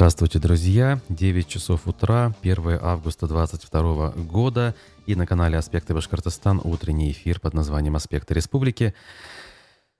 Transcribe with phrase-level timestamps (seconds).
[0.00, 0.98] Здравствуйте, друзья!
[1.10, 4.74] 9 часов утра, 1 августа 2022 года.
[5.04, 8.94] И на канале «Аспекты Башкортостан» утренний эфир под названием «Аспекты Республики».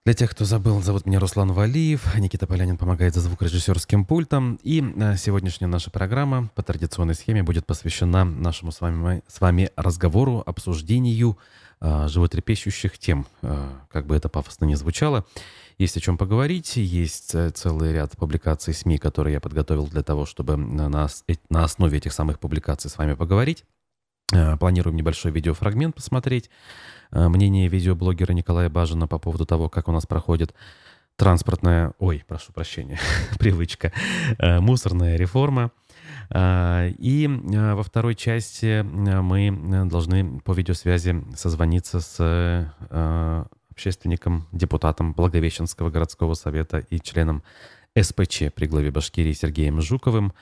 [0.07, 2.17] Для тех, кто забыл, зовут меня Руслан Валиев.
[2.17, 4.59] Никита Полянин помогает за звукорежиссерским пультом.
[4.63, 9.69] И э, сегодняшняя наша программа по традиционной схеме будет посвящена нашему с вами, с вами
[9.77, 11.37] разговору, обсуждению
[11.81, 15.25] животрепещущих тем, э, как бы это пафосно не звучало.
[15.81, 20.27] Есть о чем поговорить, есть э, целый ряд публикаций СМИ, которые я подготовил для того,
[20.27, 23.65] чтобы на, на основе этих самых публикаций с вами поговорить.
[24.31, 26.51] Э, планируем небольшой видеофрагмент посмотреть.
[27.13, 30.55] Э, мнение видеоблогера Николая Бажина по поводу того, как у нас проходит
[31.17, 32.99] транспортная, ой, прошу прощения,
[33.39, 33.91] привычка,
[34.39, 35.71] мусорная реформа.
[36.33, 42.73] И во второй части мы должны по видеосвязи созвониться с
[43.71, 47.43] общественником, депутатом Благовещенского городского совета и членом
[47.99, 50.33] СПЧ при главе Башкирии Сергеем Жуковым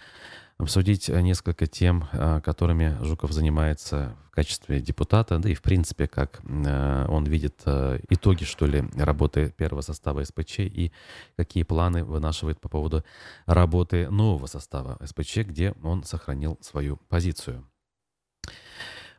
[0.58, 6.40] обсудить несколько тем, а, которыми Жуков занимается в качестве депутата, да и в принципе, как
[6.44, 7.62] а, он видит
[8.08, 10.92] итоги, что ли, работы первого состава СПЧ и
[11.36, 13.04] какие планы вынашивает по поводу
[13.46, 17.64] работы нового состава СПЧ, где он сохранил свою позицию.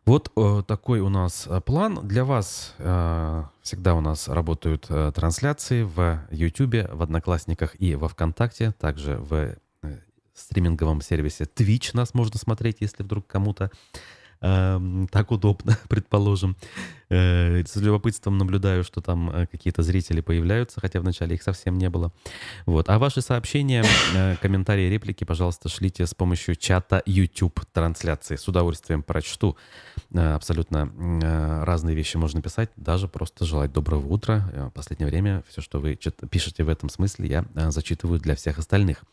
[0.09, 1.99] Вот э, такой у нас э, план.
[2.07, 8.07] Для вас э, всегда у нас работают э, трансляции в YouTube, в Одноклассниках и во
[8.07, 8.71] ВКонтакте.
[8.71, 9.57] Также в э,
[10.39, 13.71] стриминговом сервисе Twitch нас можно смотреть, если вдруг кому-то
[14.41, 16.55] Эм, так удобно, предположим.
[17.09, 21.89] Э, с любопытством наблюдаю, что там э, какие-то зрители появляются, хотя вначале их совсем не
[21.89, 22.13] было.
[22.65, 22.89] Вот.
[22.89, 23.83] А ваши сообщения,
[24.15, 28.37] э, комментарии, реплики, пожалуйста, шлите с помощью чата YouTube трансляции.
[28.37, 29.57] С удовольствием прочту.
[30.15, 30.91] Абсолютно
[31.65, 34.49] разные вещи можно писать, даже просто желать доброго утра.
[34.53, 35.99] В последнее время все, что вы
[36.31, 39.03] пишете в этом смысле, я зачитываю для всех остальных.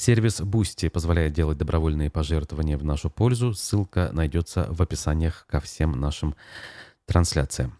[0.00, 3.52] Сервис Boosty позволяет делать добровольные пожертвования в нашу пользу.
[3.52, 6.34] Ссылка найдется в описаниях ко всем нашим
[7.04, 7.78] трансляциям.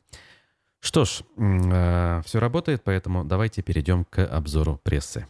[0.81, 5.27] Что ж, э, все работает, поэтому давайте перейдем к обзору прессы.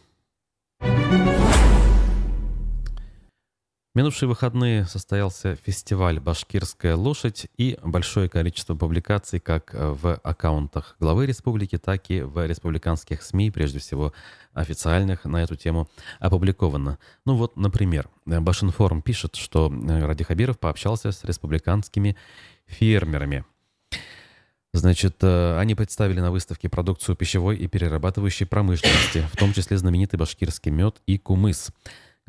[3.93, 11.77] Минувшие выходные состоялся фестиваль «Башкирская лошадь» и большое количество публикаций как в аккаунтах главы республики,
[11.77, 14.13] так и в республиканских СМИ, прежде всего
[14.53, 16.99] официальных, на эту тему опубликовано.
[17.25, 22.15] Ну вот, например, Башинформ пишет, что Ради Хабиров пообщался с республиканскими
[22.67, 23.43] фермерами.
[24.71, 30.17] Значит, э, они представили на выставке продукцию пищевой и перерабатывающей промышленности, в том числе знаменитый
[30.17, 31.71] башкирский мед и кумыс–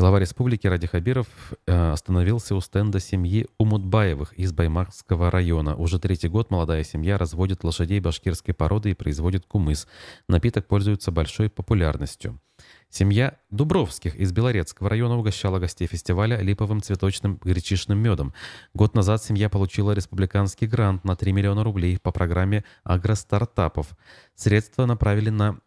[0.03, 1.29] Глава республики Ради Хабиров
[1.65, 5.77] э, остановился у стенда семьи Умутбаевых из Баймакского района.
[5.77, 9.87] Уже третий год молодая семья разводит лошадей башкирской породы и производит кумыс.
[10.27, 12.41] Напиток пользуется большой популярностью.
[12.89, 18.33] Семья Дубровских из Белорецкого района угощала гостей фестиваля липовым цветочным гречишным медом.
[18.73, 23.89] Год назад семья получила республиканский грант на 3 миллиона рублей по программе агростартапов.
[24.35, 25.59] Средства направили на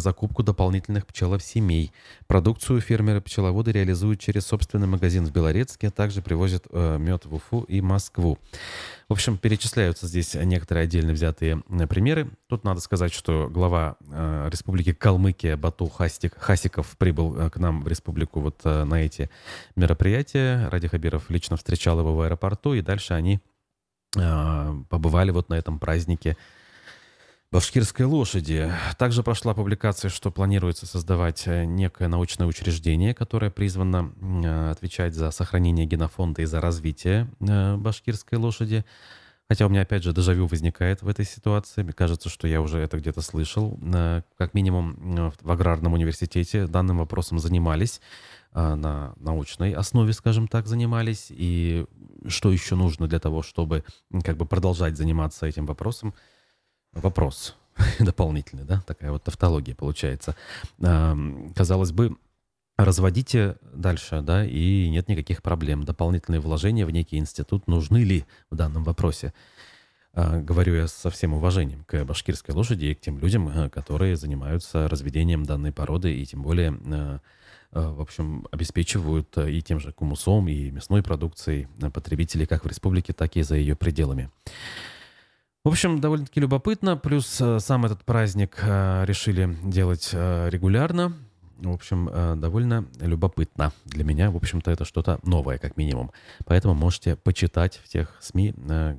[0.00, 1.92] закупку дополнительных пчелов семей.
[2.26, 7.62] Продукцию фермеры-пчеловоды реализуют через собственный магазин в Белорецке, а также привозят э, мед в Уфу
[7.62, 8.36] и Москву.
[9.08, 12.30] В общем, перечисляются здесь некоторые отдельно взятые примеры.
[12.48, 17.82] Тут надо сказать, что глава э, республики Калмыкия Бату Хастик, Хасиков прибыл э, к нам
[17.82, 19.30] в республику вот э, на эти
[19.76, 20.68] мероприятия.
[20.70, 23.40] Ради Хабиров лично встречал его в аэропорту, и дальше они
[24.16, 26.36] э, побывали вот на этом празднике
[27.50, 28.70] башкирской лошади.
[28.98, 34.12] Также прошла публикация, что планируется создавать некое научное учреждение, которое призвано
[34.70, 38.84] отвечать за сохранение генофонда и за развитие башкирской лошади.
[39.48, 41.82] Хотя у меня, опять же, дежавю возникает в этой ситуации.
[41.82, 43.78] Мне кажется, что я уже это где-то слышал.
[44.36, 48.00] Как минимум в аграрном университете данным вопросом занимались
[48.52, 51.28] на научной основе, скажем так, занимались.
[51.30, 51.86] И
[52.26, 53.84] что еще нужно для того, чтобы
[54.22, 56.14] как бы продолжать заниматься этим вопросом?
[56.92, 57.56] вопрос
[57.98, 60.36] дополнительный, да, такая вот тавтология получается.
[60.78, 62.16] Казалось бы,
[62.78, 65.82] разводите дальше, да, и нет никаких проблем.
[65.82, 69.34] Дополнительные вложения в некий институт нужны ли в данном вопросе?
[70.14, 74.16] А, говорю я со всем уважением к башкирской лошади и к тем людям, э, которые
[74.16, 77.18] занимаются разведением данной породы и тем более, э,
[77.72, 83.36] в общем, обеспечивают и тем же кумусом, и мясной продукцией потребителей как в республике, так
[83.36, 84.30] и за ее пределами.
[85.64, 86.96] В общем, довольно-таки любопытно.
[86.96, 91.12] Плюс сам этот праздник решили делать регулярно.
[91.58, 93.72] В общем, довольно любопытно.
[93.84, 96.12] Для меня, в общем-то, это что-то новое, как минимум.
[96.46, 98.54] Поэтому можете почитать в тех СМИ,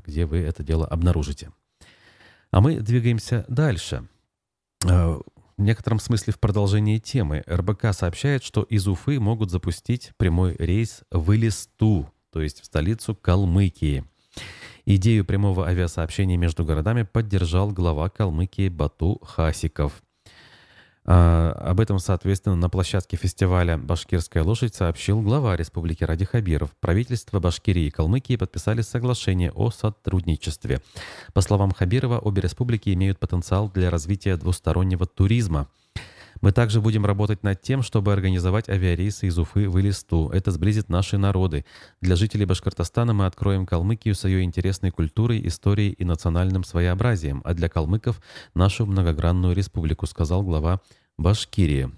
[0.05, 1.51] где вы это дело обнаружите.
[2.51, 4.07] А мы двигаемся дальше.
[5.59, 7.43] в некотором смысле в продолжении темы.
[7.45, 13.13] РБК сообщает, что из Уфы могут запустить прямой рейс в Элисту, то есть в столицу
[13.13, 14.05] Калмыкии.
[14.85, 20.01] Идею прямого авиасообщения между городами поддержал глава Калмыкии Бату Хасиков.
[21.11, 26.69] А, об этом, соответственно, на площадке фестиваля «Башкирская лошадь» сообщил глава Республики Ради Хабиров.
[26.79, 30.81] Правительства Башкирии и Калмыкии подписали соглашение о сотрудничестве.
[31.33, 35.67] По словам Хабирова, обе республики имеют потенциал для развития двустороннего туризма.
[36.41, 40.29] Мы также будем работать над тем, чтобы организовать авиарейсы из Уфы в Элисту.
[40.29, 41.65] Это сблизит наши народы.
[42.01, 47.53] Для жителей Башкортостана мы откроем Калмыкию с ее интересной культурой, историей и национальным своеобразием, а
[47.53, 48.21] для калмыков–
[48.53, 50.79] нашу многогранную республику, сказал глава
[51.17, 51.91] Башкирии.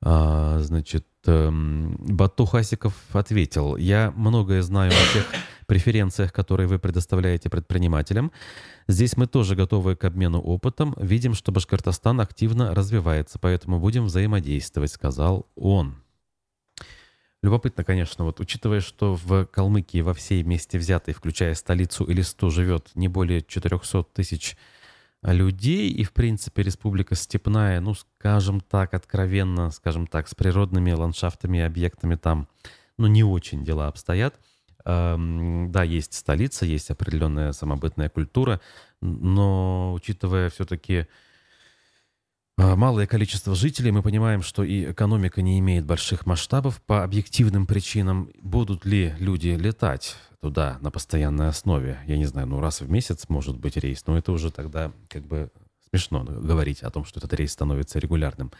[0.00, 5.26] А, значит, эм, Бату Хасиков ответил, я многое знаю о тех
[5.68, 8.32] преференциях, которые вы предоставляете предпринимателям.
[8.88, 10.94] Здесь мы тоже готовы к обмену опытом.
[10.96, 16.02] Видим, что Башкортостан активно развивается, поэтому будем взаимодействовать, сказал он.
[17.42, 22.90] Любопытно, конечно, вот учитывая, что в Калмыкии во всей вместе взятой, включая столицу Элисту, живет
[22.94, 24.56] не более 400 тысяч
[25.22, 31.58] людей, и, в принципе, республика степная, ну, скажем так, откровенно, скажем так, с природными ландшафтами
[31.58, 32.48] и объектами там,
[32.96, 34.40] ну, не очень дела обстоят–
[34.88, 38.60] да, есть столица, есть определенная самобытная культура,
[39.02, 41.06] но учитывая все-таки
[42.56, 47.66] а, малое количество жителей, мы понимаем, что и экономика не имеет больших масштабов по объективным
[47.66, 48.30] причинам.
[48.40, 51.98] Будут ли люди летать туда на постоянной основе?
[52.06, 55.26] Я не знаю, ну раз в месяц может быть рейс, но это уже тогда как
[55.26, 55.50] бы
[55.90, 58.50] смешно говорить о том, что этот рейс становится регулярным.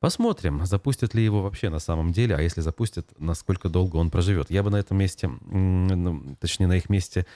[0.00, 4.50] Посмотрим, запустят ли его вообще на самом деле, а если запустят, насколько долго он проживет.
[4.50, 7.26] Я бы на этом месте, ну, точнее на их месте,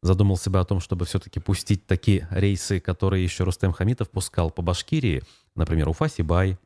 [0.00, 4.62] задумался бы о том, чтобы все-таки пустить такие рейсы, которые еще Рустем Хамитов пускал по
[4.62, 5.24] Башкирии,
[5.56, 6.56] например, Уфа-Сибай,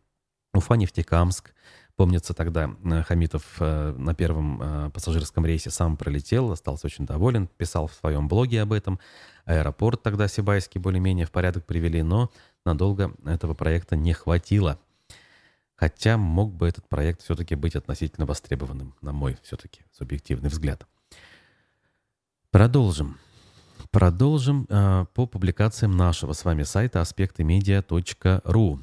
[0.52, 1.54] Уфа-Нефтекамск.
[1.96, 7.48] Помнится, тогда э, Хамитов э, на первом э, пассажирском рейсе сам пролетел, остался очень доволен,
[7.56, 9.00] писал в своем блоге об этом.
[9.46, 12.30] Аэропорт тогда Сибайский более-менее в порядок привели, но
[12.66, 14.78] надолго этого проекта не хватило.
[15.78, 20.88] Хотя мог бы этот проект все-таки быть относительно востребованным, на мой все-таки субъективный взгляд.
[22.50, 23.16] Продолжим.
[23.92, 28.80] Продолжим э, по публикациям нашего с вами сайта аспектымедиа.ру.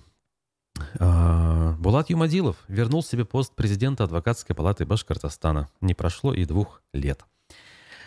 [0.97, 5.67] Э, Булат Юмадилов вернул себе пост президента адвокатской палаты Башкортостана.
[5.81, 7.25] Не прошло и двух лет.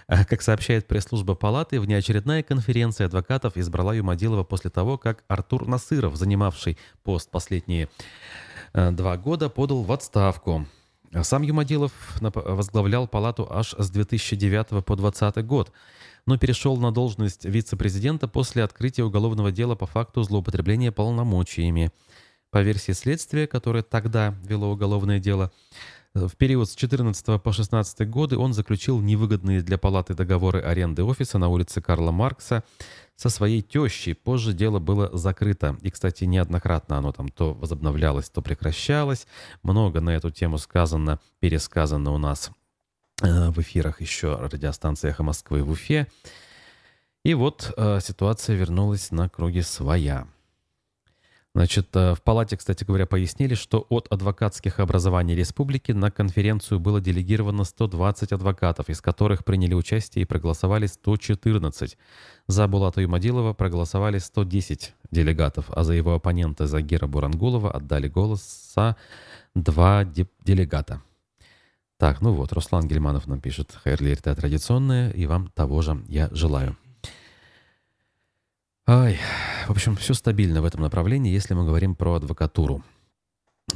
[0.06, 6.16] А, как сообщает пресс-служба палаты, внеочередная конференция адвокатов избрала Юмадилова после того, как Артур Насыров,
[6.16, 10.66] занимавший пост последние Э, два года подал в отставку.
[11.22, 15.72] Сам Юмадилов возглавлял палату аж с 2009 по 2020 год,
[16.26, 21.90] но перешел на должность вице-президента после открытия уголовного дела по факту злоупотребления полномочиями.
[22.50, 25.50] По версии следствия, которое тогда вело уголовное дело,
[26.14, 31.38] в период с 14 по 16 годы он заключил невыгодные для палаты договоры аренды офиса
[31.38, 32.64] на улице Карла Маркса
[33.16, 34.14] со своей тещей.
[34.14, 35.76] Позже дело было закрыто.
[35.82, 39.26] И, кстати, неоднократно оно там то возобновлялось, то прекращалось.
[39.62, 42.50] Много на эту тему сказано, пересказано у нас
[43.22, 46.06] э, в эфирах еще радиостанции «Эхо Москвы» в Уфе.
[47.24, 50.26] И вот э, ситуация вернулась на круги своя.
[51.54, 57.00] Значит, э, в палате, кстати говоря, пояснили, что от адвокатских образований республики на конференцию было
[57.00, 61.96] делегировано 120 адвокатов, из которых приняли участие и проголосовали 114.
[62.46, 68.96] За Булата Юмадилова проголосовали 110 делегатов, а за его оппонента Загира Бурангулова отдали голоса
[69.54, 71.02] два делегата.
[71.96, 76.76] Так, ну вот, Руслан Гельманов нам пишет, Хайрли традиционная, и вам того же я желаю.
[78.90, 79.18] Ай,
[79.66, 82.82] в общем, все стабильно в этом направлении, если мы говорим про адвокатуру.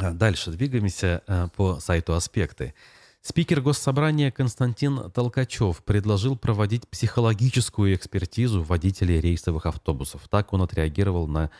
[0.01, 2.73] А, дальше двигаемся а, по сайту «Аспекты».
[3.21, 10.23] Спикер Госсобрания Константин Толкачев предложил проводить психологическую экспертизу водителей рейсовых автобусов.
[10.31, 11.51] Так он отреагировал на,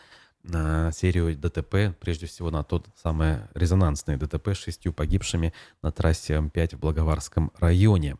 [0.41, 6.33] на серию ДТП, прежде всего на тот самый резонансный ДТП с шестью погибшими на трассе
[6.33, 8.17] М5 в Благоварском районе.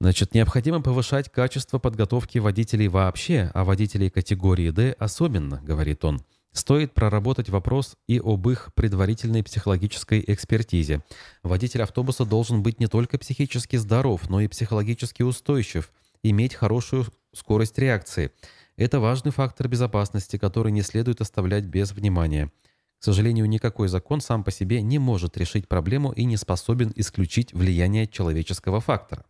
[0.00, 6.24] Значит, необходимо повышать качество подготовки водителей вообще, а водителей категории D особенно, говорит он.
[6.52, 11.04] Стоит проработать вопрос и об их предварительной психологической экспертизе.
[11.42, 15.92] Водитель автобуса должен быть не только психически здоров, но и психологически устойчив,
[16.22, 18.32] иметь хорошую скорость реакции.
[18.76, 22.50] Это важный фактор безопасности, который не следует оставлять без внимания.
[22.98, 27.52] К сожалению, никакой закон сам по себе не может решить проблему и не способен исключить
[27.52, 29.24] влияние человеческого фактора.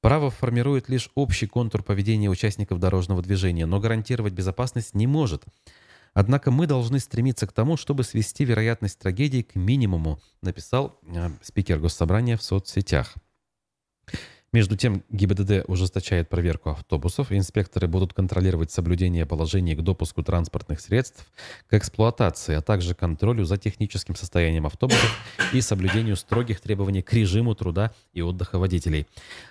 [0.00, 5.44] Право формирует лишь общий контур поведения участников дорожного движения, но гарантировать безопасность не может.
[6.14, 11.80] Однако мы должны стремиться к тому, чтобы свести вероятность трагедии к минимуму, написал э, спикер
[11.80, 13.14] Госсобрания в соцсетях.
[14.50, 17.30] Между тем, ГИБДД ужесточает проверку автобусов.
[17.30, 21.26] Инспекторы будут контролировать соблюдение положений к допуску транспортных средств,
[21.66, 25.20] к эксплуатации, а также контролю за техническим состоянием автобусов
[25.52, 29.06] и соблюдению строгих требований к режиму труда и отдыха водителей.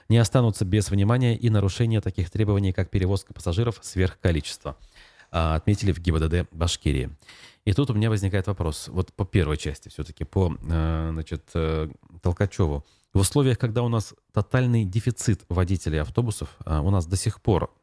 [0.10, 4.78] Не останутся без внимания и нарушения таких требований, как перевозка пассажиров сверх количества,
[5.30, 7.12] а, отметили в ГИБДД Башкирии.
[7.66, 11.90] И тут у меня возникает вопрос, вот по первой части все-таки, по э, значит, э,
[12.22, 12.86] Толкачеву.
[13.14, 17.74] В условиях, когда у нас тотальный дефицит водителей автобусов, а, у нас до сих пор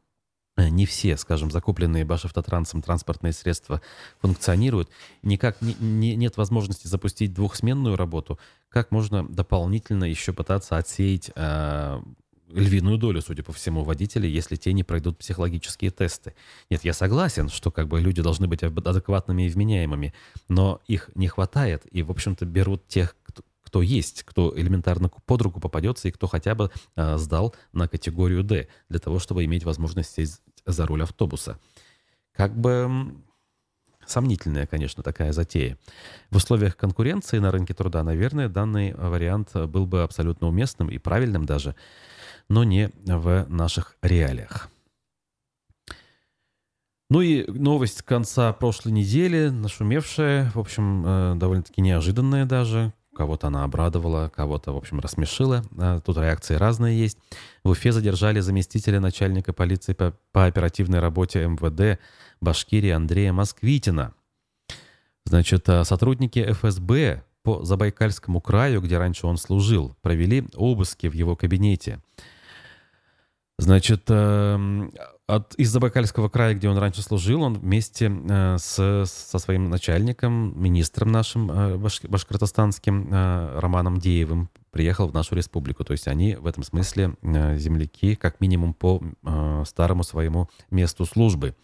[0.55, 3.81] э, не все, скажем, закупленные Башавтотрансом транспортные средства
[4.21, 4.89] функционируют,
[5.23, 8.39] никак не, не, нет возможности запустить двухсменную работу,
[8.69, 11.99] как можно дополнительно еще пытаться отсеять э,
[12.49, 16.35] львиную долю, судя по всему, водителей, если те не пройдут психологические тесты.
[16.69, 20.13] Нет, я согласен, что как бы люди должны быть адекватными и вменяемыми,
[20.47, 23.15] но их не хватает, и, в общем-то, берут тех,
[23.75, 28.41] кто, есть, кто элементарно под руку попадется и кто хотя бы э, сдал на категорию
[28.41, 31.59] D, для того, чтобы иметь возможность сесть за руль автобуса.
[32.31, 33.13] Как бы
[34.05, 35.77] сомнительная, конечно, такая затея.
[36.29, 41.45] В условиях конкуренции на рынке труда, наверное, данный вариант был бы абсолютно уместным и правильным
[41.45, 41.75] даже,
[42.47, 44.69] но не в наших реалиях.
[47.09, 52.93] Ну и новость конца прошлой недели, нашумевшая, в общем, э, довольно-таки неожиданная даже.
[53.15, 55.63] Кого-то она обрадовала, кого-то, в общем, рассмешила.
[55.77, 57.17] А, тут реакции разные есть.
[57.63, 62.01] В Уфе задержали заместителя начальника полиции по, по оперативной работе МВД
[62.41, 64.13] Башкирии Андрея Москвитина.
[65.23, 71.37] Значит, а, сотрудники ФСБ по Забайкальскому краю, где раньше он служил, провели обыски в его
[71.37, 72.01] кабинете.
[73.57, 74.91] Значит, эм,
[75.27, 80.53] от, из Забайкальского края, где он раньше служил, он вместе э, с, со своим начальником,
[80.61, 85.85] министром нашим э, баш, башкортостанским, э, Романом Деевым, приехал в нашу республику.
[85.85, 89.01] То есть они в этом смысле земляки, как минимум по
[89.65, 91.55] старому своему месту службы.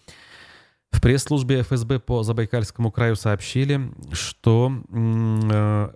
[0.92, 4.72] В пресс-службе ФСБ по Забайкальскому краю сообщили, что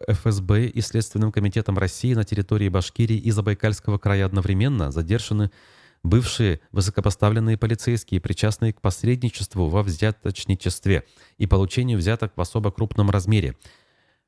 [0.07, 5.51] ФСБ и Следственным комитетом России на территории Башкирии и Забайкальского края одновременно задержаны
[6.05, 11.03] бывшие высокопоставленные полицейские, причастные к посредничеству во взяточничестве
[11.37, 13.55] и получению взяток в особо крупном размере.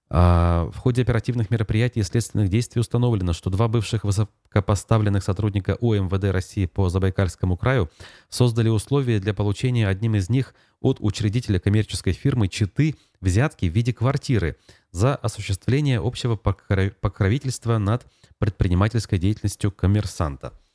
[0.10, 6.26] А в ходе оперативных мероприятий и следственных действий установлено, что два бывших высокопоставленных сотрудника УМВД
[6.26, 7.90] России по Забайкальскому краю
[8.30, 13.94] создали условия для получения одним из них от учредителя коммерческой фирмы «Читы» взятки в виде
[13.94, 14.56] квартиры
[14.92, 18.06] за осуществление общего покровительства над
[18.38, 20.54] предпринимательской деятельностью коммерсанта–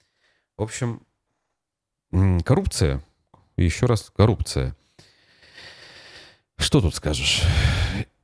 [0.57, 1.03] в общем,
[2.45, 3.03] коррупция.
[3.57, 4.77] Еще раз, коррупция.
[6.57, 7.43] Что тут скажешь?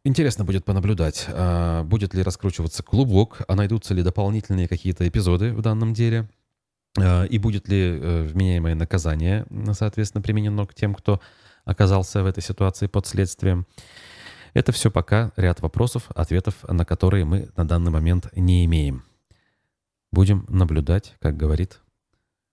[0.04, 5.60] Интересно будет понаблюдать, а, будет ли раскручиваться клубок, а найдутся ли дополнительные какие-то эпизоды в
[5.60, 6.28] данном деле,
[6.98, 11.20] а, и будет ли э, вменяемое наказание, соответственно, применено к тем, кто
[11.64, 13.66] оказался в этой ситуации под следствием.
[14.54, 19.04] Это все пока ряд вопросов, ответов на которые мы на данный момент не имеем.
[20.10, 21.80] Будем наблюдать, как говорит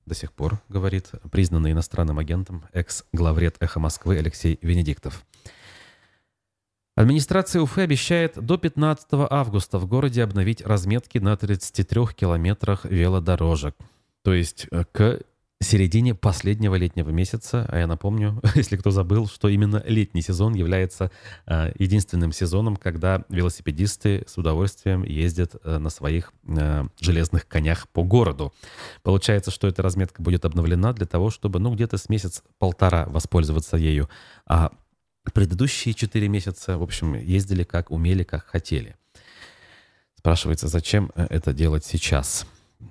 [0.05, 5.25] до сих пор, говорит признанный иностранным агентом экс-главред «Эхо Москвы» Алексей Венедиктов.
[6.95, 13.75] Администрация Уфы обещает до 15 августа в городе обновить разметки на 33 километрах велодорожек.
[14.23, 15.21] То есть э, к
[15.65, 21.11] середине последнего летнего месяца, а я напомню, если кто забыл, что именно летний сезон является
[21.45, 28.03] э, единственным сезоном, когда велосипедисты с удовольствием ездят э, на своих э, железных конях по
[28.03, 28.53] городу.
[29.03, 34.09] Получается, что эта разметка будет обновлена для того, чтобы, ну, где-то с месяц-полтора воспользоваться ею,
[34.45, 34.71] а
[35.33, 38.95] предыдущие четыре месяца, в общем, ездили как умели, как хотели.
[40.17, 42.45] Спрашивается, зачем это делать сейчас?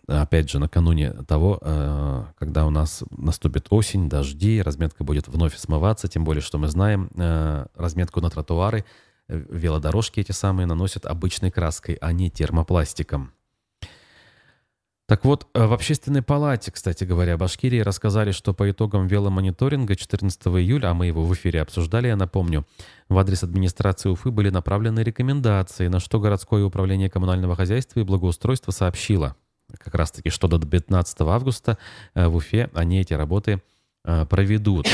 [0.06, 6.08] Опять же, накануне того, э, когда у нас наступит осень, дожди, разметка будет вновь смываться,
[6.08, 8.84] тем более, что мы знаем, э, разметку на тротуары,
[9.28, 13.32] э, велодорожки эти самые наносят обычной краской, а не термопластиком.
[15.06, 20.88] Так вот, в общественной палате, кстати говоря, Башкирии рассказали, что по итогам веломониторинга 14 июля,
[20.88, 22.64] а мы его в эфире обсуждали, я напомню,
[23.10, 28.70] в адрес администрации Уфы были направлены рекомендации, на что городское управление коммунального хозяйства и благоустройства
[28.70, 29.36] сообщило–
[29.78, 31.78] как раз-таки что до 15 августа
[32.14, 33.62] э, в Уфе они эти работы
[34.04, 34.86] э, проведут.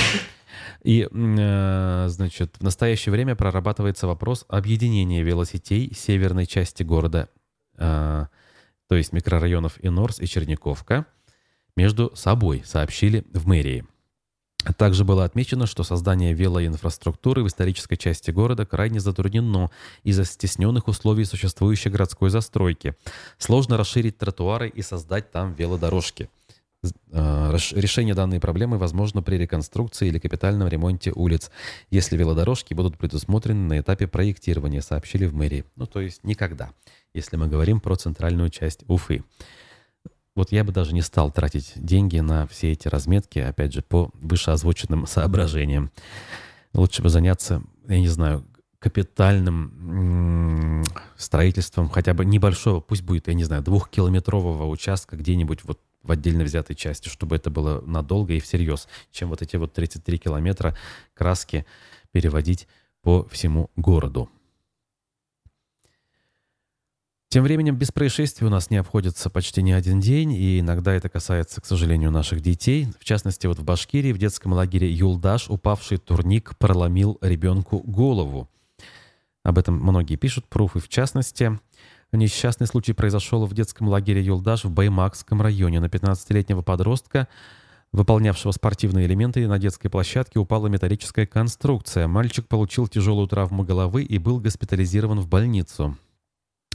[0.83, 7.29] И, э, значит, в настоящее время прорабатывается вопрос объединения велосетей северной части города,
[7.77, 8.29] то
[8.91, 11.07] есть микрорайонов Инорс и Черниковка,
[11.77, 13.87] между собой, сообщили в мэрии.
[14.77, 19.71] Также было отмечено, что создание велоинфраструктуры в исторической части города крайне затруднено
[20.05, 22.95] из-за стесненных условий существующей городской застройки.
[23.39, 26.29] Сложно расширить тротуары и создать там велодорожки.
[27.13, 31.51] Э, решение данной проблемы возможно при реконструкции или капитальном ремонте улиц,
[31.91, 35.65] если велодорожки будут предусмотрены на этапе проектирования, сообщили в мэрии.
[35.77, 36.71] Ну, то есть никогда,
[37.13, 39.25] если мы говорим про центральную часть Уфы.
[40.41, 44.11] Вот я бы даже не стал тратить деньги на все эти разметки, опять же, по
[44.15, 45.91] вышеозвученным соображениям.
[46.73, 48.47] Лучше бы заняться, я не знаю,
[48.79, 50.83] капитальным
[51.19, 56.45] строительством хотя бы небольшого, пусть будет, я не знаю, двухкилометрового участка где-нибудь вот в отдельно
[56.45, 60.75] взятой части, чтобы это было надолго и всерьез, чем вот эти вот 33 километра
[61.13, 61.67] краски
[62.13, 62.67] переводить
[63.03, 64.31] по всему городу.
[67.33, 71.09] Тем временем без происшествий у нас не обходится почти ни один день, и иногда это
[71.09, 72.89] касается, к сожалению, наших детей.
[72.99, 78.51] В частности, вот в Башкирии в детском лагере Юлдаш упавший турник проломил ребенку голову.
[79.45, 81.57] Об этом многие пишут, пруфы в частности.
[82.11, 85.79] Несчастный случай произошел в детском лагере Юлдаш в Баймакском районе.
[85.79, 87.29] На 15-летнего подростка,
[87.93, 92.09] выполнявшего спортивные элементы, на детской площадке упала металлическая конструкция.
[92.09, 95.97] Мальчик получил тяжелую травму головы и был госпитализирован в больницу.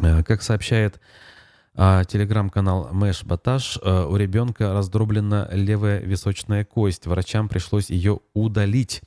[0.02, 1.00] Э, как сообщает
[1.74, 7.06] а, телеграм-канал Мэш Баташ, а, у ребенка раздроблена левая височная кость.
[7.06, 9.02] Врачам пришлось ее удалить.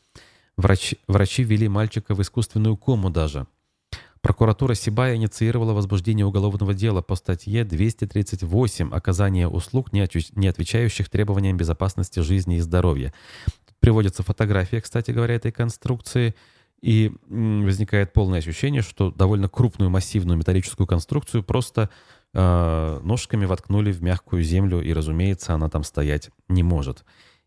[0.57, 3.47] Врач, врачи ввели мальчика в искусственную кому даже.
[4.21, 12.21] Прокуратура Сибая инициировала возбуждение уголовного дела по статье 238 «Оказание услуг, не отвечающих требованиям безопасности
[12.21, 13.15] жизни и здоровья».
[13.79, 16.35] Приводится фотография, кстати говоря, этой конструкции–
[16.81, 21.91] и возникает полное ощущение, что довольно крупную массивную металлическую конструкцию просто
[22.35, 27.05] э, ножками воткнули в мягкую землю, и, разумеется, она там стоять не может.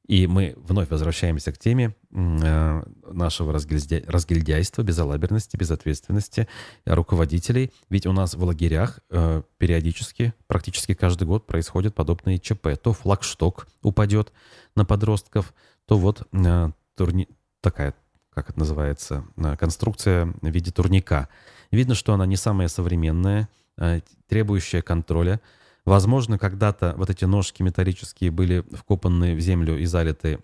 [0.07, 2.83] И мы вновь возвращаемся к теме э,
[3.13, 4.01] нашего разгильдя...
[4.07, 6.47] разгильдяйства, безалаберности, безответственности
[6.85, 7.71] руководителей.
[7.89, 12.69] Ведь у нас в лагерях э, периодически, практически каждый год происходят подобные ЧП.
[12.81, 14.33] То флагшток упадет
[14.75, 15.53] на подростков,
[15.85, 17.29] то вот э, турни...
[17.61, 17.93] такая
[18.33, 21.27] как это называется, э, конструкция в виде турника.
[21.69, 25.41] Видно, что она не самая современная, э, требующая контроля.
[25.85, 30.39] Возможно, когда-то вот эти ножки металлические были вкопаны в землю и залиты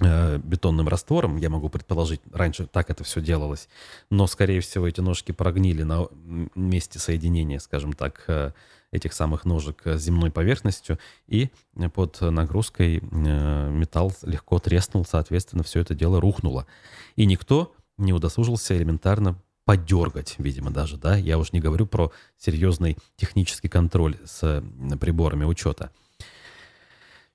[0.00, 3.68] э, бетонным раствором, я могу предположить, раньше так это все делалось,
[4.10, 6.06] но, скорее всего, эти ножки прогнили на
[6.54, 8.54] месте соединения, скажем так,
[8.90, 11.50] этих самых ножек с земной поверхностью, и
[11.94, 16.66] под нагрузкой э, металл легко треснул, соответственно, все это дело рухнуло.
[17.16, 22.96] И никто не удосужился элементарно подергать, видимо, даже, да, я уж не говорю про серьезный
[23.16, 24.64] технический контроль с
[24.98, 25.90] приборами учета.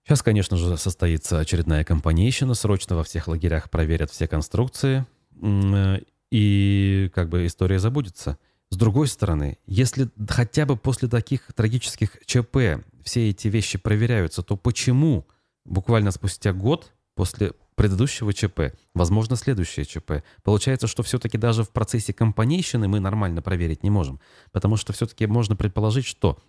[0.04, 5.06] Сейчас, конечно же, состоится очередная компанейщина, срочно во всех лагерях проверят все конструкции,
[5.42, 6.00] э,
[6.32, 8.40] и как бы история забудется.
[8.70, 14.58] С другой стороны, если хотя бы после таких трагических ЧП все эти вещи проверяются, то
[14.58, 15.28] почему
[15.66, 20.24] буквально спустя год после предыдущего ЧП, возможно, следующее ЧП.
[20.44, 24.20] Получается, что все-таки даже в процессе компанейщины мы нормально проверить не можем.
[24.52, 26.40] Потому что все-таки можно предположить, что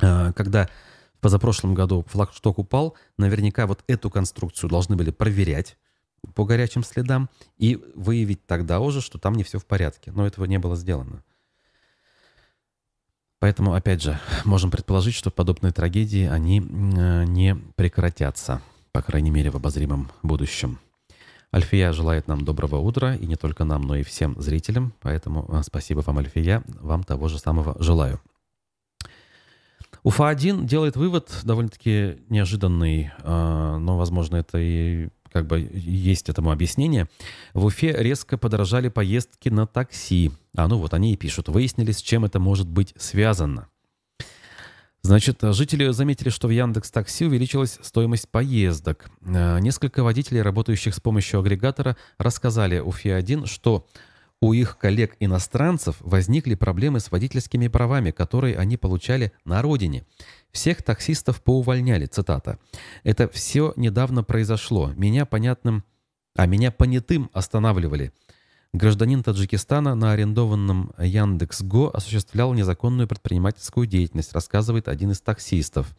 [0.00, 0.68] э, когда
[1.14, 5.78] в позапрошлом году флагшток упал, наверняка вот эту конструкцию должны были проверять
[6.34, 10.12] по горячим следам и выявить тогда уже, что там не все в порядке.
[10.12, 11.22] Но этого не было сделано.
[13.46, 19.52] Поэтому, опять же, можем предположить, что подобные трагедии, они э, не прекратятся, по крайней мере,
[19.52, 20.80] в обозримом будущем.
[21.54, 24.94] Альфия желает нам доброго утра, и не только нам, но и всем зрителям.
[25.00, 28.20] Поэтому э, спасибо вам, Альфия, вам того же самого желаю.
[30.02, 37.08] Уфа-1 делает вывод довольно-таки неожиданный, э, но, возможно, это и как бы есть этому объяснение.
[37.54, 40.30] В Уфе резко подорожали поездки на такси.
[40.56, 41.48] А ну вот они и пишут.
[41.48, 43.68] Выяснили, с чем это может быть связано.
[45.06, 49.08] Значит, жители заметили, что в Яндекс Такси увеличилась стоимость поездок.
[49.24, 53.86] Э, несколько водителей, работающих с помощью агрегатора, рассказали Уфе-1, что
[54.40, 60.04] у их коллег-иностранцев возникли проблемы с водительскими правами, которые они получали на родине.
[60.50, 62.58] Всех таксистов поувольняли, цитата.
[63.02, 64.92] «Это все недавно произошло.
[64.96, 65.84] Меня понятным,
[66.34, 68.12] а меня понятым останавливали».
[68.72, 75.96] Гражданин Таджикистана на арендованном Яндекс.Го осуществлял незаконную предпринимательскую деятельность, рассказывает один из таксистов.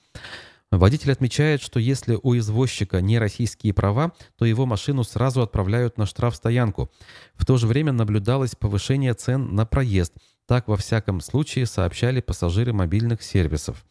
[0.71, 6.06] Водитель отмечает, что если у извозчика не российские права, то его машину сразу отправляют на
[6.06, 6.91] штрафстоянку.
[7.36, 10.13] В то же время наблюдалось повышение цен на проезд.
[10.45, 13.86] Так, во всяком случае, сообщали пассажиры мобильных сервисов.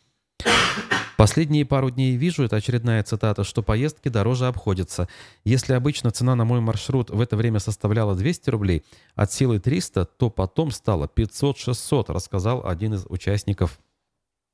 [1.17, 5.09] Последние пару дней вижу, это очередная цитата, что поездки дороже обходятся.
[5.45, 8.85] Если обычно цена на мой маршрут в это время составляла 200 рублей,
[9.15, 13.79] от силы 300, то потом стало 500-600, рассказал один из участников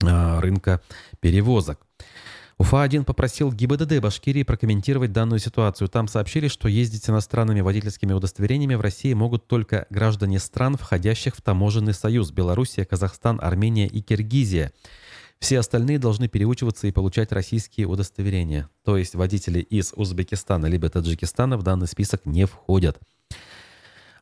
[0.03, 0.81] рынка
[1.21, 1.87] перевозок.
[2.59, 5.89] УФА-1 попросил ГИБДД Башкирии прокомментировать данную ситуацию.
[5.89, 11.35] Там сообщили, что ездить с иностранными водительскими удостоверениями в России могут только граждане стран, входящих
[11.35, 14.73] в таможенный союз– Белоруссия, Казахстан, Армения и Киргизия.
[15.41, 18.69] Все остальные должны переучиваться и получать российские удостоверения.
[18.85, 23.01] То есть водители из Узбекистана либо Таджикистана в данный список не входят.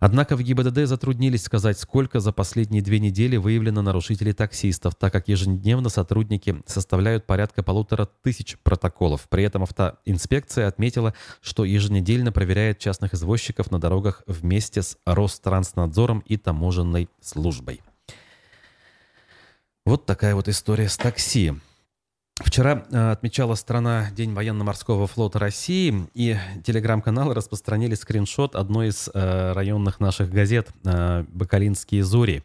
[0.00, 5.28] Однако в ГИБДД затруднились сказать, сколько за последние две недели выявлено нарушителей таксистов, так как
[5.28, 9.28] ежедневно сотрудники составляют порядка полутора тысяч протоколов.
[9.28, 16.38] При этом автоинспекция отметила, что еженедельно проверяет частных извозчиков на дорогах вместе с Ространснадзором и
[16.38, 17.82] таможенной службой.
[19.84, 21.52] Вот такая вот история с такси.
[22.40, 29.52] Вчера э, отмечала страна День военно-морского флота России, и телеграм-каналы распространили скриншот одной из э,
[29.52, 32.42] районных наших газет э, «Бакалинские зори».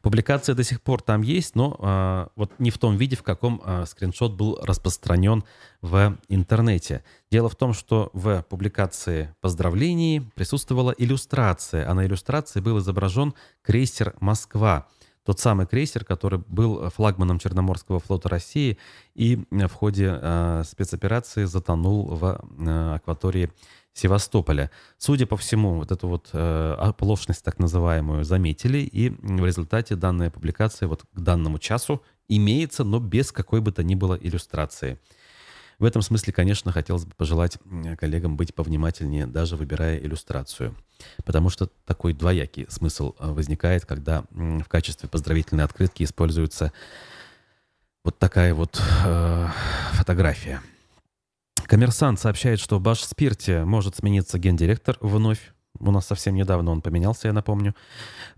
[0.00, 3.60] Публикация до сих пор там есть, но э, вот не в том виде, в каком
[3.64, 5.44] э, скриншот был распространен
[5.82, 7.04] в интернете.
[7.30, 14.14] Дело в том, что в публикации поздравлений присутствовала иллюстрация, а на иллюстрации был изображен крейсер
[14.20, 14.86] «Москва»,
[15.28, 18.78] тот самый крейсер, который был флагманом Черноморского флота России
[19.14, 23.52] и в ходе э, спецоперации затонул в э, акватории
[23.92, 24.70] Севастополя.
[24.96, 30.30] Судя по всему, вот эту вот э, оплошность так называемую заметили, и в результате данная
[30.30, 34.98] публикация вот к данному часу имеется, но без какой бы то ни было иллюстрации.
[35.78, 37.58] В этом смысле, конечно, хотелось бы пожелать
[37.98, 40.74] коллегам быть повнимательнее, даже выбирая иллюстрацию.
[41.24, 46.72] Потому что такой двоякий смысл э, возникает, когда в качестве поздравительной открытки используется
[48.04, 49.48] вот такая вот э,
[49.92, 50.60] фотография.
[51.66, 55.52] Коммерсант сообщает, что в Башспирте может смениться гендиректор вновь.
[55.80, 57.74] У нас совсем недавно он поменялся, я напомню.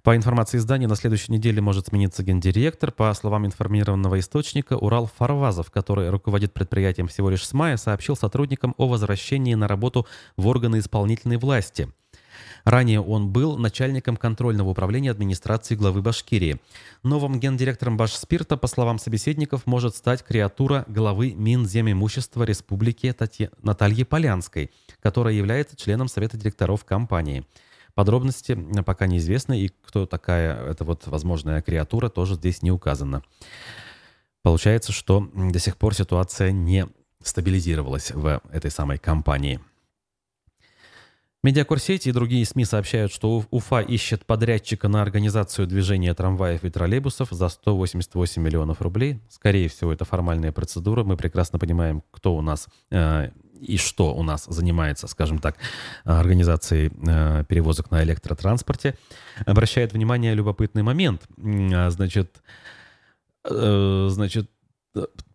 [0.03, 2.93] По информации издания, на следующей неделе может смениться гендиректор.
[2.93, 8.75] По словам информированного источника, Урал Фарвазов, который руководит предприятием всего лишь с мая, сообщил сотрудникам
[8.77, 11.93] о возвращении на работу в органы исполнительной власти–
[12.65, 16.61] Ранее он был начальником контрольного управления администрации главы Башкирии.
[17.03, 23.51] Новым гендиректором Башспирта, по словам собеседников, может стать креатура главы Минземимущества Республики Татья...
[23.63, 24.71] Натальи Полянской,
[25.03, 27.45] которая является членом Совета директоров компании.
[27.95, 33.23] Подробности пока неизвестны, и кто такая эта вот возможная креатура, тоже здесь не указано.
[34.43, 36.87] Получается, что до сих пор ситуация не
[37.23, 39.61] стабилизировалась в этой самой компании.
[41.43, 47.31] Медиакурсети и другие СМИ сообщают, что Уфа ищет подрядчика на организацию движения трамваев и троллейбусов
[47.31, 49.21] за 188 миллионов рублей.
[49.31, 51.03] Скорее всего, это формальная процедура.
[51.03, 55.57] Мы прекрасно понимаем, кто у нас э, и что у нас занимается, скажем так,
[56.05, 58.99] организацией э, перевозок на электротранспорте.
[59.47, 61.23] Обращает внимание любопытный момент.
[61.39, 62.43] А, значит,
[63.49, 64.51] э, значит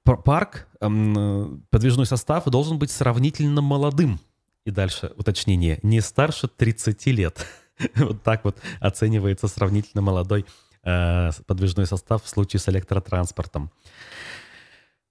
[0.03, 4.19] парк, подвижной состав должен быть сравнительно молодым
[4.65, 5.79] и дальше уточнение.
[5.83, 7.45] Не старше 30 лет.
[7.95, 10.45] вот так вот оценивается сравнительно молодой
[10.83, 13.71] э, подвижной состав в случае с электротранспортом.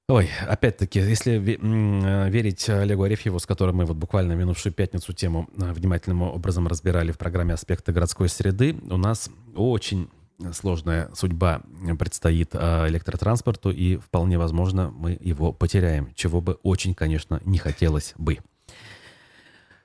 [0.06, 5.72] Ой, опять-таки, если верить Олегу Арефьеву, с которым мы вот буквально минувшую пятницу тему э,
[5.72, 10.10] внимательным образом разбирали в программе «Аспекты городской среды», у нас очень
[10.52, 11.62] сложная судьба
[11.98, 18.14] предстоит э, электротранспорту, и вполне возможно мы его потеряем, чего бы очень, конечно, не хотелось
[18.18, 18.40] бы.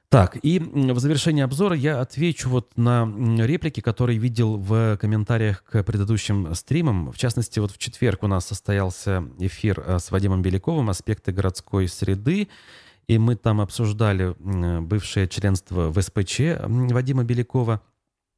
[0.10, 3.06] Так, и в завершении обзора я отвечу вот на
[3.45, 7.12] реплики, которые видел в комментариях к предыдущим стримам.
[7.12, 11.88] В частности, вот в четверг у нас состоялся эфир э, с Вадимом Беляковым «Аспекты городской
[11.88, 12.48] среды».
[13.08, 14.36] И мы там обсуждали
[14.82, 17.82] бывшее членство в СПЧ Вадима Белякова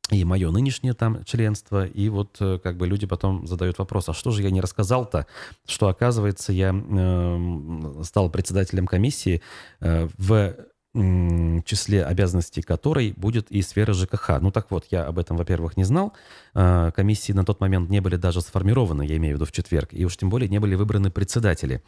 [0.10, 1.86] и мое нынешнее там членство.
[1.86, 5.26] И вот э, как бы люди потом задают вопрос, а что же я не рассказал-то,
[5.66, 9.42] что оказывается я э, стал председателем комиссии
[9.80, 10.56] э, в
[10.94, 14.42] числе обязанностей которой будет и сфера ЖКХ.
[14.42, 16.14] Ну так вот, я об этом, во-первых, не знал.
[16.54, 19.90] А, комиссии на тот момент не были даже сформированы, я имею в виду в четверг,
[19.92, 21.82] и уж тем более не были выбраны председатели.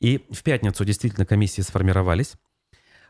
[0.00, 2.34] И в пятницу действительно комиссии сформировались.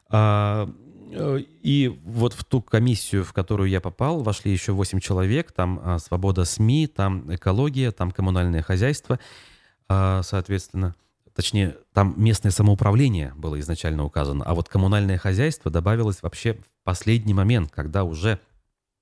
[0.08, 0.70] А,
[1.10, 5.50] э, и вот в ту комиссию, в которую я попал, вошли еще 8 человек.
[5.50, 9.18] Там а, свобода СМИ, там экология, там коммунальное хозяйство,
[9.88, 10.94] соответственно–
[11.38, 17.32] Точнее, там местное самоуправление было изначально указано, а вот коммунальное хозяйство добавилось вообще в последний
[17.32, 18.40] момент, когда уже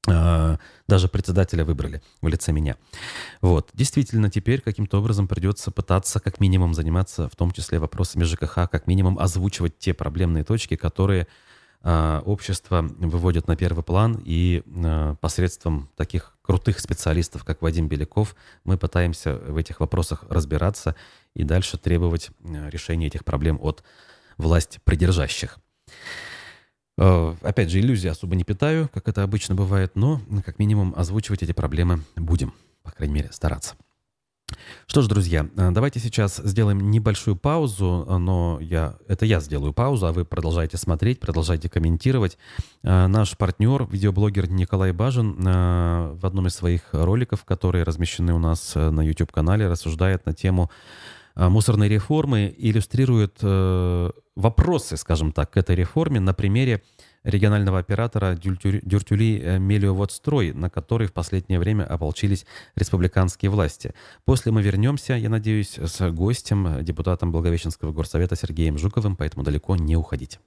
[0.07, 2.77] а, даже председателя выбрали в лице меня.
[3.41, 3.71] Вот.
[3.73, 8.87] Действительно, теперь каким-то образом придется пытаться как минимум заниматься, в том числе вопросами ЖКХ, как
[8.87, 11.29] минимум озвучивать те проблемные точки, которые
[11.85, 18.37] э, общество выводит на первый план, и э, посредством таких крутых специалистов, как Вадим Беляков,
[18.65, 20.95] мы пытаемся в этих вопросах разбираться
[21.37, 23.85] и дальше требовать решения этих проблем от
[24.39, 25.59] власти придержащих.
[26.99, 31.43] Э, опять же, иллюзии особо не питаю, как это обычно бывает, но как минимум озвучивать
[31.43, 33.75] эти проблемы будем, по крайней мере, стараться.
[34.87, 40.07] Что ж, друзья, э, давайте сейчас сделаем небольшую паузу, но я, это я сделаю паузу,
[40.07, 42.39] а вы продолжайте смотреть, продолжайте комментировать.
[42.83, 48.75] Э, наш партнер, видеоблогер Николай Бажин, в одном из своих роликов, которые размещены у нас
[48.75, 50.71] на YouTube-канале, рассуждает на тему
[51.37, 53.43] мусорной реформы, иллюстрирует
[54.37, 56.83] вопросы, скажем так, к этой реформе на примере
[57.25, 62.47] регионального оператора Дюртюли э, Мелиоводстрой, на который в последнее время ополчились
[62.77, 63.95] республиканские власти.
[64.25, 69.97] После мы вернемся, я надеюсь, с гостем, депутатом Благовещенского горсовета Сергеем Жуковым, поэтому далеко не
[69.97, 70.39] уходите.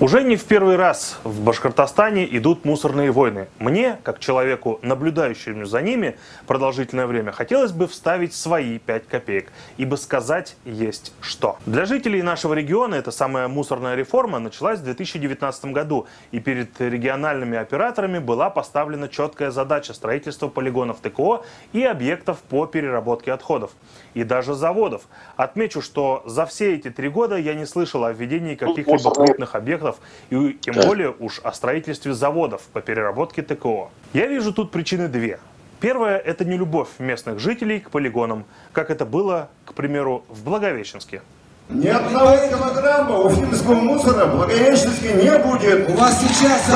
[0.00, 3.48] Уже не в первый раз в Башкортостане идут мусорные войны.
[3.58, 9.96] Мне, как человеку, наблюдающему за ними продолжительное время, хотелось бы вставить свои 5 копеек, ибо
[9.96, 11.58] сказать есть что.
[11.66, 17.58] Для жителей нашего региона эта самая мусорная реформа началась в 2019 году, и перед региональными
[17.58, 21.42] операторами была поставлена четкая задача строительства полигонов ТКО
[21.74, 23.72] и объектов по переработке отходов,
[24.14, 25.02] и даже заводов.
[25.36, 29.89] Отмечу, что за все эти три года я не слышал о введении каких-либо крупных объектов
[29.90, 29.96] заводов
[30.30, 30.86] и тем да.
[30.86, 33.90] более уж о строительстве заводов по переработке ТКО.
[34.12, 35.38] Я вижу тут причины две.
[35.80, 41.22] Первое– это не любовь местных жителей к полигонам, как это было, к примеру, в Благовещенске.
[41.70, 45.88] Ни одного килограмма уфимского мусора в Благовещенске не будет.
[45.88, 46.68] У вас сейчас...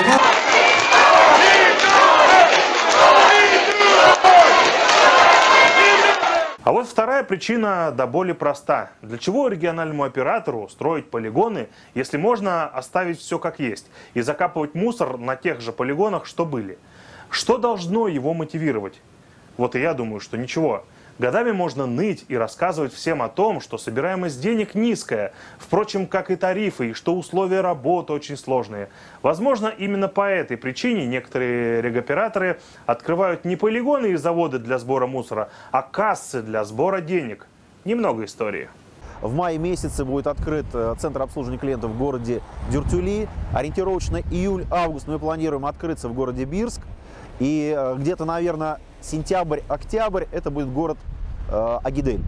[0.00, 0.31] У
[6.64, 8.92] А вот вторая причина до боли проста.
[9.02, 15.18] Для чего региональному оператору строить полигоны, если можно оставить все как есть и закапывать мусор
[15.18, 16.78] на тех же полигонах, что были?
[17.30, 19.00] Что должно его мотивировать?
[19.56, 20.84] Вот и я думаю, что ничего.
[21.18, 26.36] Годами можно ныть и рассказывать всем о том, что собираемость денег низкая, впрочем, как и
[26.36, 28.88] тарифы, и что условия работы очень сложные.
[29.20, 35.50] Возможно, именно по этой причине некоторые регоператоры открывают не полигоны и заводы для сбора мусора,
[35.70, 37.46] а кассы для сбора денег.
[37.84, 38.68] Немного истории.
[39.20, 43.28] В мае месяце будет открыт э, центр обслуживания клиентов в городе Дюртюли.
[43.54, 46.80] Ориентировочно июль-август мы планируем открыться в городе Бирск.
[47.38, 50.98] И э, где-то, наверное, сентябрь-октябрь это будет город
[51.50, 52.22] э, Агидель.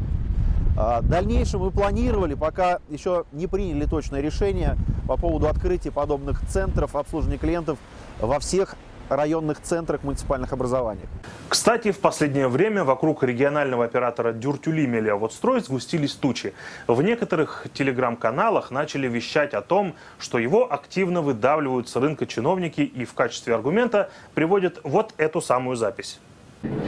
[0.77, 6.97] Э, дальнейшем мы планировали, пока еще не приняли точное решение по поводу открытия подобных центров
[6.97, 7.79] обслуживания клиентов
[8.21, 8.77] во всех
[9.09, 11.03] районных центрах муниципальных образований.
[11.49, 16.55] Кстати, в последнее время вокруг регионального оператора Дюртюли Мелиаводстрой сгустились тучи.
[16.87, 23.05] В некоторых телеграм-каналах начали вещать о том, что его активно выдавливают с рынка чиновники и
[23.05, 26.19] в качестве аргумента приводят вот эту самую запись.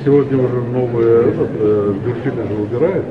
[0.05, 3.05] Сегодня уже новые этот, э, дельфины же убирают.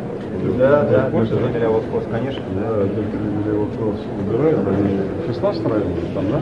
[0.57, 2.43] Да, да, дельфины вопрос, конечно.
[2.55, 4.59] Да, дельфины вопрос убирают.
[4.67, 6.39] Они 16 районов там, да?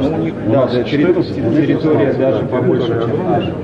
[0.00, 3.54] Ну, у них, да, да, территория даже побольше, чем наша.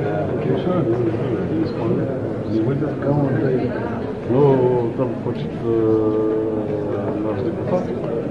[4.30, 6.42] Ну, там хочет э,
[7.24, 7.82] наш депутат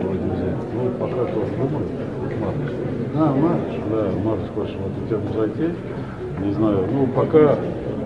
[0.01, 0.55] вроде взять.
[0.73, 1.85] Ну, пока что думаю.
[2.41, 2.55] Марш.
[3.13, 5.73] А, Марш, да, Марш хочет вот эту тему зайти
[6.41, 7.57] не знаю, ну пока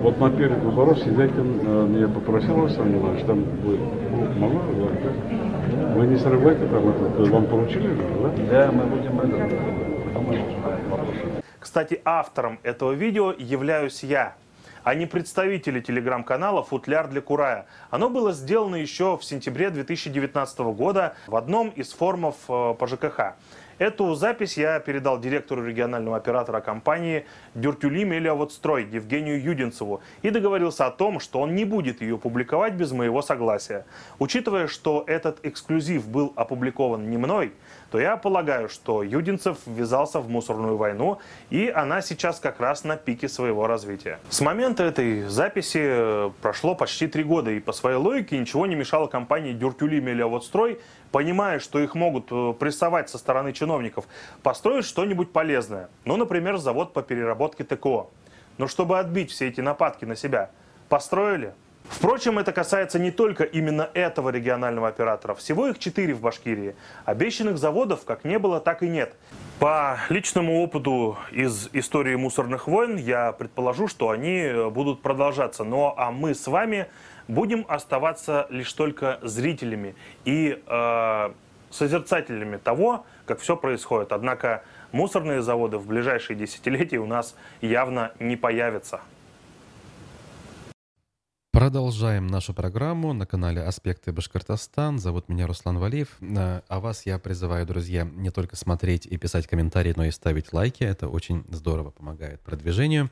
[0.01, 4.99] вот на перед выборов Сидякин э, меня попросил, Александр Николаевич, там вы ну, могу говорить,
[5.03, 5.93] да?
[5.95, 8.29] Вы не срывайте там это, вам поручили же, да?
[8.51, 9.49] Да, мы будем это,
[11.59, 14.35] Кстати, автором этого видео являюсь я,
[14.83, 17.65] а не представители телеграм-канала «Футляр для Курая».
[17.89, 23.35] Оно было сделано еще в сентябре 2019 года в одном из форумов э, по ЖКХ.
[23.77, 30.91] Эту запись я передал директору регионального оператора компании Дюртюли Мелиаводстрой Евгению Юдинцеву и договорился о
[30.91, 33.85] том, что он не будет ее публиковать без моего согласия.
[34.17, 37.51] Учитывая, что этот эксклюзив был опубликован не мной,
[37.91, 41.19] то я полагаю, что Юдинцев ввязался в мусорную войну,
[41.49, 44.19] и она сейчас как раз на пике своего развития.
[44.29, 48.75] С момента этой записи э, прошло почти три года, и по своей логике ничего не
[48.75, 50.79] мешало компании Дюртюли Мелиаводстрой
[51.15, 54.03] понимая, что их могут э, прессовать со стороны чиновников,
[54.43, 55.87] построить что-нибудь полезное.
[56.03, 58.07] Ну, например, завод по переработке ТКО.
[58.57, 60.51] Но чтобы отбить все эти нападки на себя,
[60.89, 61.53] построили?
[61.89, 65.33] Впрочем, это касается не только именно этого регионального оператора.
[65.35, 66.75] Всего их четыре в Башкирии.
[67.05, 69.15] Обещанных заводов как не было, так и нет.
[69.59, 75.63] По личному опыту из истории мусорных войн я предположу, что они будут продолжаться.
[75.63, 76.87] Но а мы с вами
[77.27, 79.95] будем оставаться лишь только зрителями
[80.25, 81.29] и э,
[81.69, 84.11] созерцателями того, как все происходит.
[84.11, 89.01] Однако мусорные заводы в ближайшие десятилетия у нас явно не появятся.
[91.55, 94.99] Продолжаем нашу программу на канале «Аспекты Башкортостан».
[94.99, 96.09] Зовут меня Руслан Валиев.
[96.19, 100.51] Э, а вас я призываю, друзья, не только смотреть и писать комментарии, но и ставить
[100.51, 100.83] лайки.
[100.83, 103.09] Это очень здорово помогает продвижению.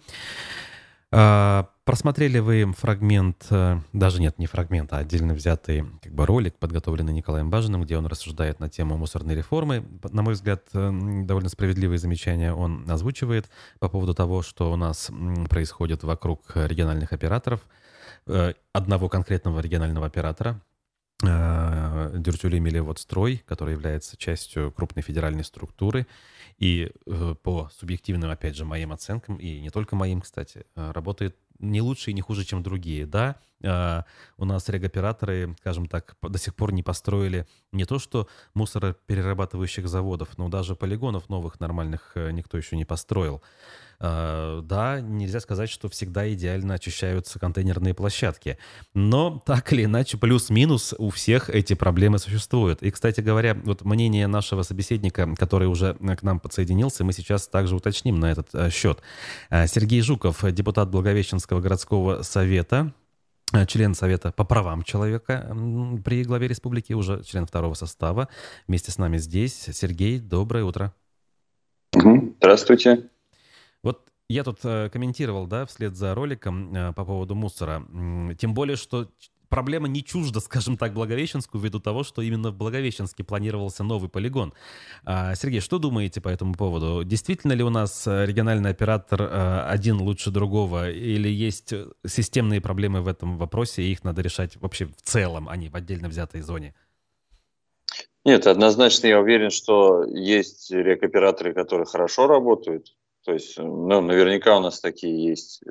[1.10, 6.56] А, просмотрели вы фрагмент, э, даже нет, не фрагмент, а отдельно взятый как бы ролик,
[6.60, 9.86] подготовленный Николаем Бажиным, где он рассуждает на тему мусорной реформы.
[10.12, 10.92] На мой взгляд, э,
[11.24, 15.10] довольно справедливые замечания он озвучивает по поводу того, что у нас
[15.50, 17.83] происходит вокруг региональных операторов– Э,
[18.72, 20.62] одного конкретного регионального оператора,
[21.24, 26.08] э, Дюртюли Мелеводстрой, который является частью крупной федеральной структуры.
[26.58, 31.82] И э, по субъективным, опять же, моим оценкам, и не только моим, кстати, работает не
[31.82, 33.06] лучше и не хуже, чем другие.
[33.06, 33.38] Да,
[34.38, 40.38] у нас регоператоры, скажем так, до сих пор не построили не то что мусороперерабатывающих заводов,
[40.38, 43.42] но даже полигонов новых нормальных никто еще не построил.
[44.06, 48.58] Э, да, нельзя сказать, что всегда идеально очищаются контейнерные площадки.
[48.94, 52.84] Но так или иначе, плюс-минус у всех эти проблемы существуют.
[52.84, 57.78] И, кстати говоря, вот мнение нашего собеседника, который уже к нам подсоединился, мы сейчас также
[57.78, 59.00] уточним на этот э, счет.
[59.50, 62.92] Э, Сергей Жуков, депутат Благовещенского городского совета,
[63.68, 65.56] член Совета по правам человека
[66.04, 68.28] при главе республики, уже член второго состава.
[68.68, 69.70] Вместе с нами здесь.
[69.72, 70.94] Сергей, доброе утро.
[72.40, 73.13] Здравствуйте.
[73.84, 77.86] Вот я тут э, комментировал, да, вслед за роликом э, по поводу мусора.
[78.40, 79.10] Тем более, что
[79.50, 84.54] проблема не чужда, скажем так, Благовещенску, ввиду того, что именно в Благовещенске планировался новый полигон.
[85.04, 87.04] А, Сергей, что думаете по этому поводу?
[87.04, 89.30] Действительно ли у нас э, региональный оператор
[89.68, 91.74] один лучше другого, или есть
[92.08, 95.76] системные проблемы в этом вопросе, и их надо решать вообще в целом, а не в
[95.76, 96.74] отдельно взятой зоне?
[98.26, 104.60] Нет, однозначно я уверен, что есть рекоператоры, которые хорошо работают, то есть, ну, наверняка у
[104.60, 105.62] нас такие есть.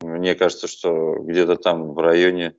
[0.00, 2.54] Мне кажется, что где-то там в районе,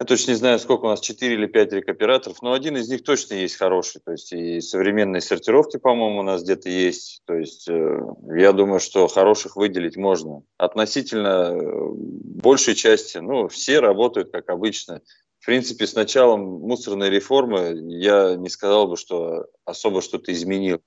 [0.00, 3.04] я точно не знаю, сколько у нас, 4 или 5 рекоператоров, но один из них
[3.04, 4.00] точно есть хороший.
[4.00, 7.22] То есть и современные сортировки, по-моему, у нас где-то есть.
[7.26, 8.00] То есть э,
[8.34, 10.42] я думаю, что хороших выделить можно.
[10.56, 15.02] Относительно э, большей части, ну, все работают как обычно.
[15.38, 20.80] В принципе, с началом мусорной реформы я не сказал бы, что особо что-то изменил.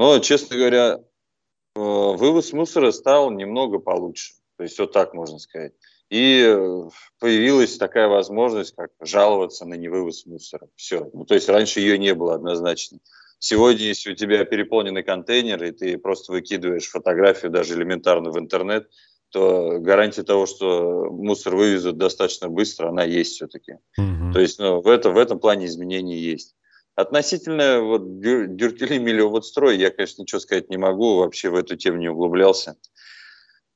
[0.00, 4.32] Но, честно говоря, э, вывоз мусора стал немного получше.
[4.56, 5.74] То есть вот так можно сказать.
[6.08, 10.68] И э, появилась такая возможность, как жаловаться на невывоз мусора.
[10.74, 11.10] Все.
[11.12, 13.00] Ну, то есть раньше ее не было однозначно.
[13.40, 18.88] Сегодня, если у тебя переполненный контейнер, и ты просто выкидываешь фотографию даже элементарно в интернет,
[19.28, 23.74] то гарантия того, что мусор вывезут достаточно быстро, она есть все-таки.
[23.98, 24.32] Угу.
[24.32, 26.56] То есть ну, в, это, в этом плане изменения есть.
[27.00, 32.08] Относительно вот Дюртюли Миллиоводстрой, я, конечно, ничего сказать не могу, вообще в эту тему не
[32.08, 32.76] углублялся.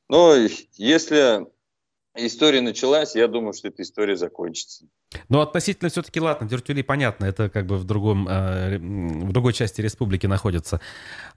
[0.08, 0.34] Но
[0.74, 1.46] если
[2.14, 4.86] история началась, я думаю, что эта история закончится.
[5.28, 9.80] Но относительно все-таки, ладно, Дюртюли понятно, это как бы в, другом, э, в другой части
[9.80, 10.80] республики находится.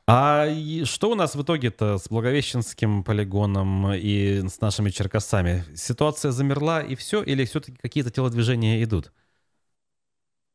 [0.07, 0.47] А
[0.83, 5.63] что у нас в итоге-то с Благовещенским полигоном и с нашими черкасами?
[5.75, 9.11] Ситуация замерла и все, или все-таки какие-то телодвижения идут?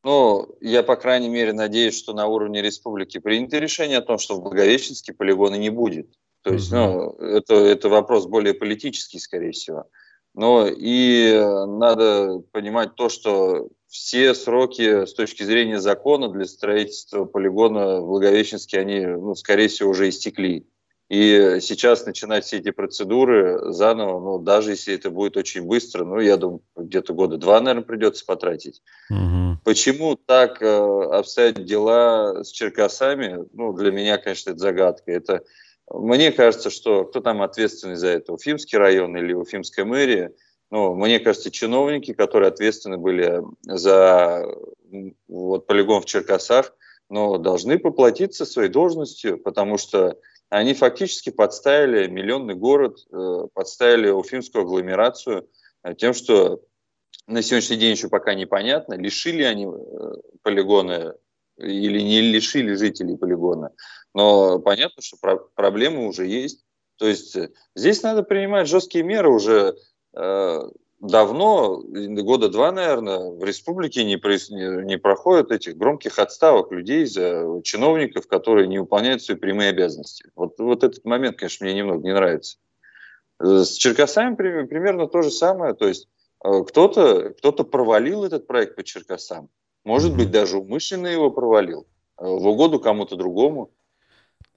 [0.04, 4.34] Ну, я, по крайней мере, надеюсь, что на уровне республики принято решение о том, что
[4.34, 6.08] в Благовещенске полигона не будет.
[6.42, 9.86] То есть, ну, это, это вопрос более политический, скорее всего.
[10.34, 11.32] Но и
[11.66, 18.80] надо понимать то, что все сроки с точки зрения закона для строительства полигона в Благовещенске,
[18.80, 20.66] они, ну, скорее всего, уже истекли.
[21.10, 26.18] И сейчас начинать все эти процедуры заново, ну, даже если это будет очень быстро, ну,
[26.18, 28.82] я думаю, где-то года два, наверное, придется потратить.
[29.10, 29.51] Угу.
[29.64, 33.46] Почему так э, обстоят дела с Черкасами?
[33.52, 35.12] Ну, для меня, конечно, это загадка.
[35.12, 35.42] Это,
[35.88, 38.32] мне кажется, что кто там ответственный за это?
[38.32, 40.32] Уфимский район или Уфимская мэрия?
[40.70, 44.44] Ну, мне кажется, чиновники, которые ответственны были за
[45.28, 46.74] вот, полигон в Черкасах,
[47.08, 50.16] но должны поплатиться своей должностью, потому что
[50.48, 55.48] они фактически подставили миллионный город, э, подставили уфимскую агломерацию
[55.84, 56.62] э, тем, что
[57.26, 60.12] на сегодняшний день еще пока непонятно, лишили они э,
[60.42, 61.14] полигона
[61.56, 63.70] или не лишили жителей полигона.
[64.14, 66.64] Но понятно, что про проблемы уже есть.
[66.96, 69.76] То есть э, здесь надо принимать жесткие меры уже
[70.14, 70.60] э,
[71.02, 77.60] давно, года два, наверное, в республике не, не, не проходят этих громких отставок людей за
[77.64, 80.30] чиновников, которые не выполняют свои прямые обязанности.
[80.36, 82.58] Вот, вот этот момент, конечно, мне немного не нравится.
[83.40, 85.74] С Черкасами примерно то же самое.
[85.74, 86.08] То есть э,
[86.42, 89.48] кто-то кто провалил этот проект по Черкасам.
[89.84, 91.86] Может быть, даже умышленно его провалил.
[92.18, 93.72] Э, в угоду кому-то другому.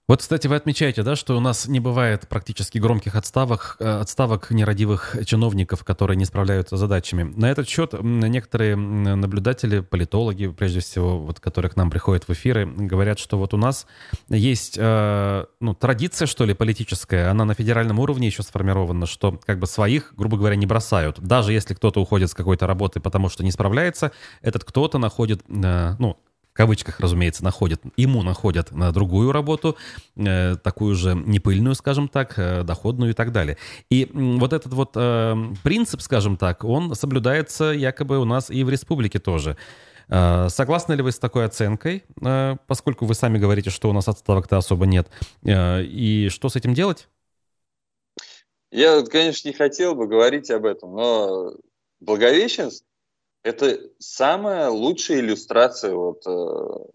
[0.07, 4.51] Вот, кстати, вы отмечаете, да, что у нас не бывает практически громких отставок, э, отставок
[4.51, 7.23] нерадивых чиновников, которые не справляются с задачами.
[7.23, 12.67] На этот счет некоторые наблюдатели, политологи, прежде всего, вот, которые к нам приходят в эфиры,
[12.67, 13.87] говорят, что вот у нас
[14.29, 19.57] есть э, ну, традиция, что ли, политическая, она на федеральном уровне еще сформирована, что как
[19.57, 21.19] бы своих, грубо говоря, не бросают.
[21.19, 24.11] Даже если кто-то уходит с какой-то работы, потому что не справляется,
[24.43, 26.19] этот кто-то находит, э, ну,
[26.55, 29.75] кавычках, разумеется, находят, ему находят на другую работу,
[30.15, 33.57] э, такую же непыльную, скажем так, э, доходную и так далее.
[33.89, 38.69] И вот этот вот э, принцип, скажем так, он соблюдается якобы у нас и в
[38.69, 39.57] республике тоже.
[40.07, 44.07] Э, согласны ли вы с такой оценкой, э, поскольку вы сами говорите, что у нас
[44.07, 45.09] отставок-то особо нет,
[45.43, 47.09] э, и что с этим делать?
[48.71, 51.53] Я, конечно, не хотел бы говорить об этом, но
[51.99, 52.83] Благовещенск
[53.45, 56.89] это самая лучшая иллюстрация вот, э,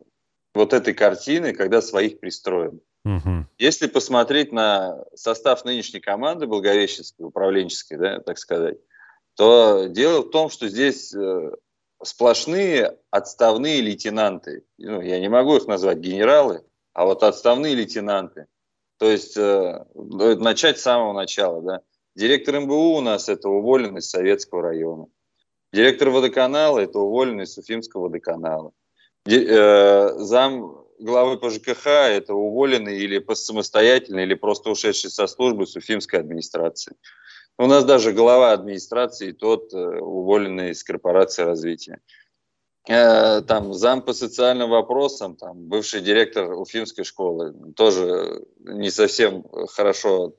[0.53, 2.81] вот этой картины, когда своих пристроим.
[3.05, 3.47] Угу.
[3.59, 8.79] Если посмотреть на состав нынешней команды Благовещенской, управленческой, да, так сказать,
[9.37, 11.53] то дело в том, что здесь э,
[12.03, 14.65] сплошные отставные лейтенанты.
[14.77, 18.47] Ну, я не могу их назвать генералы, а вот отставные лейтенанты.
[18.99, 21.63] То есть э, начать с самого начала.
[21.63, 21.81] Да.
[22.17, 25.07] Директор МБУ у нас это уволенный из Советского района.
[25.73, 28.73] Директор водоканала– это уволенный из Уфимского водоканала.
[29.27, 35.77] Э, зам главы по ЖКХ– это уволенный или самостоятельно, или просто ушедший со службы с
[35.77, 36.97] Уфимской администрации.
[37.57, 42.01] У нас даже глава администрации тот э, уволенный из корпорации развития.
[42.89, 50.35] Э, там зам по социальным вопросам, там бывший директор Уфимской школы, тоже не совсем хорошо,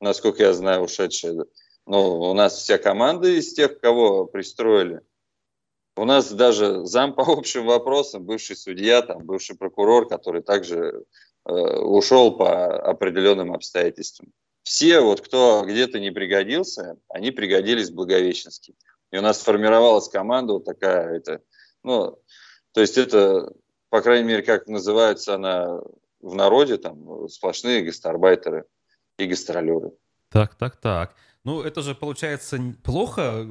[0.00, 1.46] насколько я знаю, ушедший
[1.86, 5.00] ну, у нас вся команда из тех, кого пристроили.
[5.96, 11.04] У нас даже зам по общим вопросам, бывший судья, там, бывший прокурор, который также
[11.44, 14.32] э, ушел по определенным обстоятельствам.
[14.64, 18.74] Все, вот, кто где-то не пригодился, они пригодились в Благовещенске.
[19.12, 21.42] И у нас сформировалась команда вот такая, это,
[21.84, 22.18] ну,
[22.72, 23.52] то есть это,
[23.90, 25.80] по крайней мере, как называется она
[26.20, 28.64] в народе, там, сплошные гастарбайтеры
[29.18, 29.92] и гастролеры.
[30.30, 31.14] Так, так, так.
[31.44, 33.46] Ну, это же получается плохо.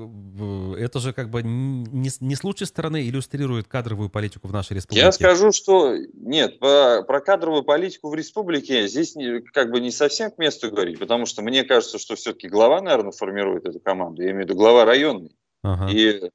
[0.79, 5.05] Это же как бы не, не с лучшей стороны иллюстрирует кадровую политику в нашей республике.
[5.05, 9.91] Я скажу, что нет, по, про кадровую политику в республике здесь не, как бы не
[9.91, 14.23] совсем к месту говорить, потому что мне кажется, что все-таки глава, наверное, формирует эту команду.
[14.23, 15.35] Я имею в виду глава районный.
[15.61, 15.91] Ага.
[15.91, 16.31] И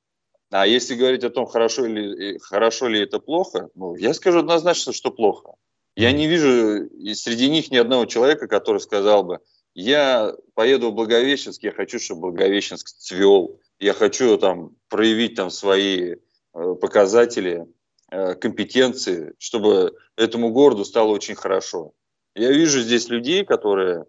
[0.50, 4.92] а если говорить о том, хорошо ли, хорошо ли это плохо, ну, я скажу однозначно,
[4.92, 5.54] что плохо.
[5.96, 9.40] Я не вижу среди них ни одного человека, который сказал бы,
[9.80, 16.16] я поеду в Благовещенск, я хочу, чтобы Благовещенск цвел, я хочу там проявить там свои
[16.16, 17.64] э, показатели,
[18.10, 21.92] э, компетенции, чтобы этому городу стало очень хорошо.
[22.34, 24.06] Я вижу здесь людей, которые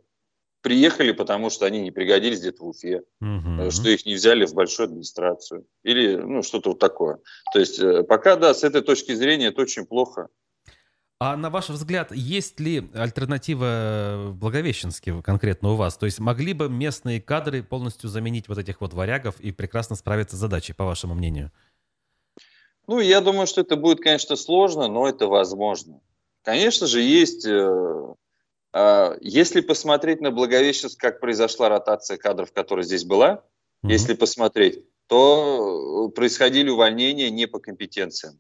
[0.62, 3.70] приехали, потому что они не пригодились где-то в Уфе, угу.
[3.70, 7.20] что их не взяли в большую администрацию или ну, что-то вот такое.
[7.54, 10.30] То есть пока, да, с этой точки зрения это очень плохо.
[11.22, 15.98] А на ваш взгляд, есть ли альтернатива в Благовещенске конкретно у вас?
[15.98, 20.38] То есть могли бы местные кадры полностью заменить вот этих вот варягов и прекрасно справиться
[20.38, 21.52] с задачей, по вашему мнению?
[22.88, 26.00] Ну, я думаю, что это будет, конечно, сложно, но это возможно.
[26.42, 27.46] Конечно же, есть...
[27.46, 28.16] Э,
[28.74, 33.44] э, если посмотреть на Благовещенск, как произошла ротация кадров, которая здесь была,
[33.84, 33.92] mm-hmm.
[33.92, 38.40] если посмотреть, то происходили увольнения не по компетенциям.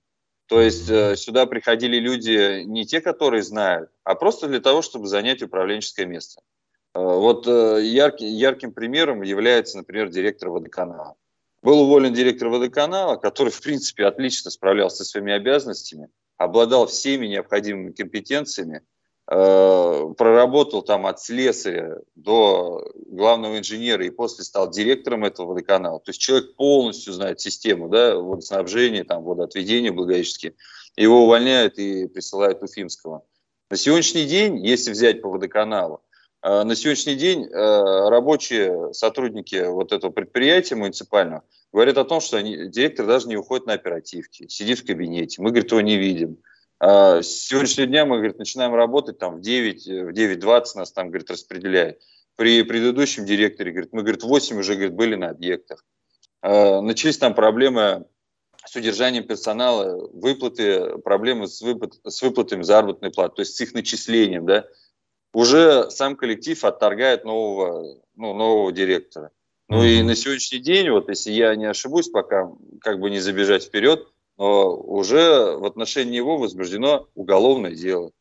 [0.49, 5.05] То есть э, сюда приходили люди не те, которые знают, а просто для того, чтобы
[5.05, 6.41] занять управленческое место.
[6.95, 11.15] Э, вот э, яркий, ярким примером является, например, директор водоканала.
[11.61, 17.91] Был уволен директор водоканала, который, в принципе, отлично справлялся со своими обязанностями, обладал всеми необходимыми
[17.91, 18.81] компетенциями,
[19.29, 25.99] проработал там от слесаря до главного инженера и после стал директором этого водоканала.
[25.99, 30.55] То есть человек полностью знает систему да, водоснабжения, там, водоотведения благовещенски.
[30.97, 33.23] Его увольняют и присылают Уфимского.
[33.69, 36.01] На сегодняшний день, если взять по водоканалу,
[36.41, 42.37] э, на сегодняшний день э, рабочие сотрудники вот этого предприятия муниципального говорят о том, что
[42.37, 45.39] они, директор даже не уходит на оперативки, сидит в кабинете.
[45.39, 46.39] Мы, говорит, его не видим.
[46.79, 51.09] А, с сегодняшнего дня мы, говорит, начинаем работать там в 9, в 9.20 нас там,
[51.09, 51.99] говорит, распределяет.
[52.35, 55.83] при предыдущем директоре, говорит, мы, говорит, 8 уже, говорит, были на объектах.
[56.41, 58.05] Э, начались там проблемы
[58.65, 63.73] с удержанием персонала, выплаты, проблемы с, выплат, с выплатами заработной платы, то есть с их
[63.73, 64.65] начислением, да,
[65.33, 69.31] уже сам коллектив отторгает нового, ну, нового директора.
[69.67, 72.49] Ну и на сегодняшний день, вот если я не ошибусь, пока
[72.81, 74.07] как бы не забежать вперед,
[74.39, 78.11] но уже в отношении него возбуждено уголовное дело.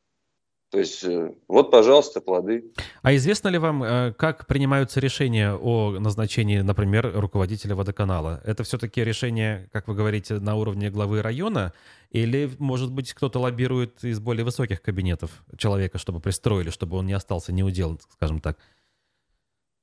[0.70, 2.72] То есть э, вот, пожалуйста, плоды.
[3.00, 8.42] А известно ли вам, э, как принимаются решения о назначении, например, руководителя водоканала?
[8.44, 11.72] Это все-таки решение, как вы говорите, на уровне главы района?
[12.10, 17.14] Или, может быть, кто-то лоббирует из более высоких кабинетов человека, чтобы пристроили, чтобы он не
[17.14, 18.58] остался неудел, скажем так?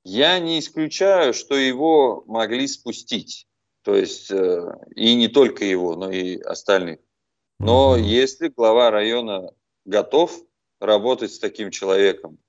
[0.03, 3.47] Я не исключаю, что его могли спустить.
[3.85, 6.99] То есть э, и не только его, но и остальных.
[7.59, 8.01] Но mm-hmm.
[8.01, 9.51] если глава района
[9.85, 10.35] готов
[10.81, 12.39] работать с таким человеком,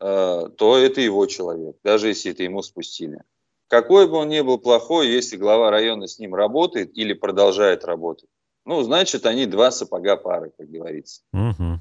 [0.00, 3.24] э, то это его человек, даже если это ему спустили.
[3.66, 8.30] Какой бы он ни был плохой, если глава района с ним работает или продолжает работать,
[8.64, 11.22] ну, значит, они два сапога пары, как говорится.
[11.32, 11.80] Угу.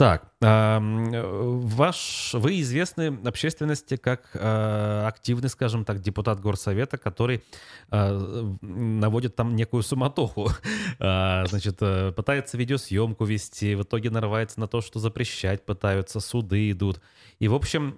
[0.00, 7.42] Так, ваш, вы известны общественности как э, активный, скажем так, депутат горсовета, который
[7.90, 10.48] э, наводит там некую суматоху,
[11.00, 16.70] а, значит, э, пытается видеосъемку вести, в итоге нарывается на то, что запрещать пытаются, суды
[16.70, 17.02] идут.
[17.38, 17.90] И, в общем,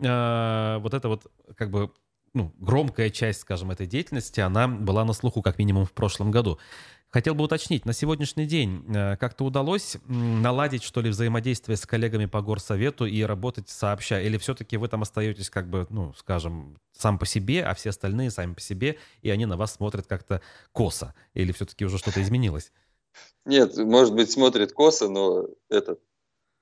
[0.82, 1.92] вот это вот как бы
[2.34, 6.58] ну, громкая часть, скажем, этой деятельности, она была на слуху как минимум в прошлом году.
[7.12, 12.24] Хотел бы уточнить, на сегодняшний день э, как-то удалось наладить, что ли, взаимодействие с коллегами
[12.24, 14.18] по горсовету и работать сообща?
[14.18, 18.30] Или все-таки вы там остаетесь, как бы, ну, скажем, сам по себе, а все остальные
[18.30, 20.40] сами по себе, и они на вас смотрят как-то
[20.72, 21.14] косо?
[21.34, 22.72] Или все-таки уже что-то изменилось?
[23.44, 25.98] Нет, может быть, смотрят косо, но это,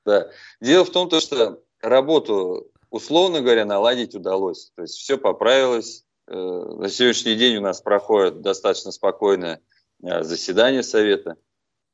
[0.04, 0.30] да.
[0.60, 4.72] Дело в том, то, что работу, условно говоря, наладить удалось.
[4.74, 6.04] То есть все поправилось.
[6.26, 9.60] Э, на сегодняшний день у нас проходит достаточно спокойно
[10.02, 11.36] заседания совета.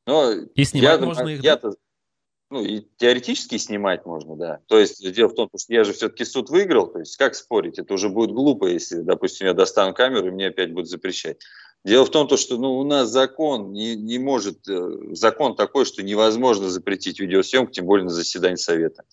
[0.05, 1.71] Но и снимать я, можно их, я да?
[2.49, 4.59] Ну, и теоретически снимать можно, да.
[4.67, 7.77] То есть дело в том, что я же все-таки суд выиграл, то есть как спорить?
[7.77, 11.39] Это уже будет глупо, если, допустим, я достану камеру и мне опять будут запрещать.
[11.83, 16.03] Дело в том, что ну, у нас закон не, не может, э, закон такой, что
[16.03, 19.03] невозможно запретить видеосъемку, тем более на заседании совета.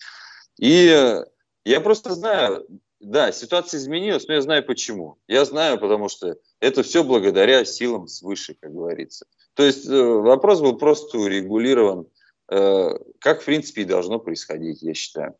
[0.57, 1.25] И э,
[1.65, 2.65] я просто знаю,
[3.05, 5.19] да, ситуация изменилась, но я знаю почему.
[5.27, 9.27] Я знаю, потому что это все благодаря силам свыше, как говорится.
[9.53, 12.07] То есть э, вопрос был просто урегулирован,
[12.49, 12.89] э,
[13.19, 15.35] как в принципе и должно происходить, я считаю.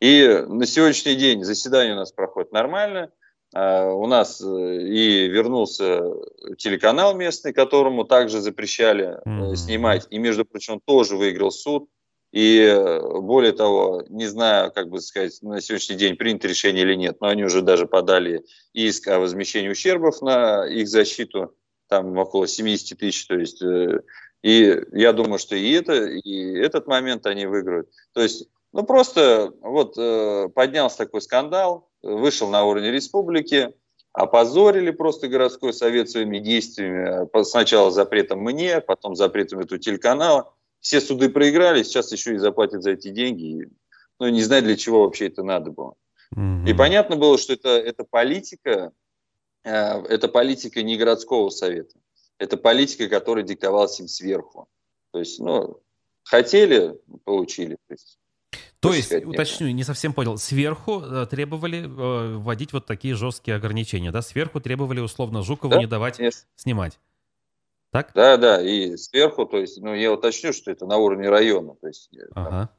[0.00, 3.12] И на сегодняшний день заседание у нас проходит нормально.
[3.54, 6.00] Э, у нас и вернулся
[6.56, 9.18] телеканал местный, которому также запрещали
[9.56, 10.06] снимать.
[10.08, 11.86] И, между прочим, он тоже выиграл суд.
[12.32, 16.94] И э, более того, не знаю, как бы сказать, на сегодняшний день принято решение или
[16.94, 21.54] нет, но они уже даже подали иск о возмещении ущербов на их защиту,
[21.88, 24.00] там около 70 тысяч, то есть, э,
[24.42, 27.88] и я думаю, что и, это, и этот момент они выиграют.
[28.12, 33.74] То есть, ну просто вот э, поднялся такой скандал, вышел на уровне республики,
[34.12, 41.28] опозорили просто городской совет своими действиями, сначала запретом мне, потом запретом этого телеканала, все суды
[41.28, 43.68] проиграли, сейчас еще и заплатят за эти деньги.
[44.18, 45.94] Ну, не знаю, для чего вообще это надо было.
[46.36, 46.68] Mm-hmm.
[46.68, 48.92] И понятно было, что это, это политика,
[49.64, 51.98] э, это политика не городского совета.
[52.38, 54.68] Это политика, которая диктовалась им сверху.
[55.12, 55.80] То есть, ну,
[56.22, 57.76] хотели, получили.
[57.86, 58.18] То есть,
[58.80, 64.10] то есть уточню, не совсем понял, сверху э, требовали э, вводить вот такие жесткие ограничения,
[64.10, 64.22] да?
[64.22, 65.80] Сверху требовали условно Жукову да?
[65.80, 66.48] не давать Конечно.
[66.56, 66.98] снимать.
[67.92, 68.12] Так?
[68.14, 71.74] Да, да, и сверху, то есть, ну, я уточню, что это на уровне района.
[71.80, 72.70] То есть, э, ага.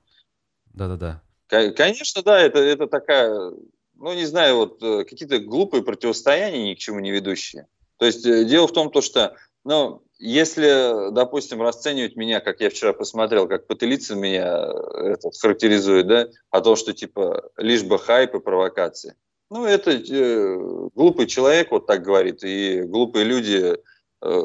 [0.73, 1.21] Да-да-да.
[1.47, 3.51] Конечно, да, это, это такая,
[3.95, 7.67] ну, не знаю, вот э, какие-то глупые противостояния, ни к чему не ведущие.
[7.97, 9.35] То есть, э, дело в том, то, что,
[9.65, 16.27] ну, если, допустим, расценивать меня, как я вчера посмотрел, как Пателицын меня этот, характеризует, да,
[16.51, 19.15] о том, что, типа, лишь бы хайп и провокации.
[19.49, 20.57] Ну, это э,
[20.95, 23.75] глупый человек вот так говорит, и глупые люди
[24.21, 24.41] э,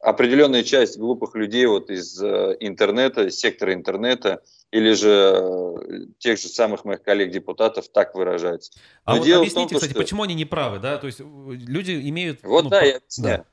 [0.00, 6.48] определенная часть глупых людей вот из э, интернета, сектора интернета, или же э, тех же
[6.48, 8.72] самых моих коллег-депутатов так выражаются.
[9.04, 10.00] А вот объясните, том, кстати, что...
[10.00, 10.96] почему они не правы, да?
[10.98, 12.42] То есть э, люди имеют...
[12.42, 13.46] Вот ну, да, я объясняю.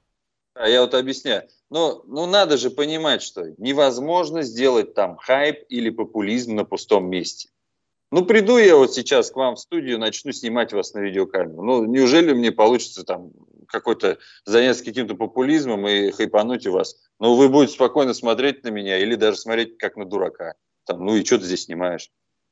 [0.55, 0.61] Да.
[0.61, 1.43] да, я вот объясняю.
[1.69, 7.49] Но ну, надо же понимать, что невозможно сделать там хайп или популизм на пустом месте.
[8.09, 11.61] Ну, приду я вот сейчас к вам в студию, начну снимать вас на видеокамеру.
[11.61, 13.31] Ну, неужели мне получится там
[13.67, 16.97] какой-то заняться каким-то популизмом и хайпануть у вас?
[17.19, 20.55] Ну, вы будете спокойно смотреть на меня или даже смотреть как на дурака.
[20.85, 22.09] Там, ну и что ты здесь снимаешь?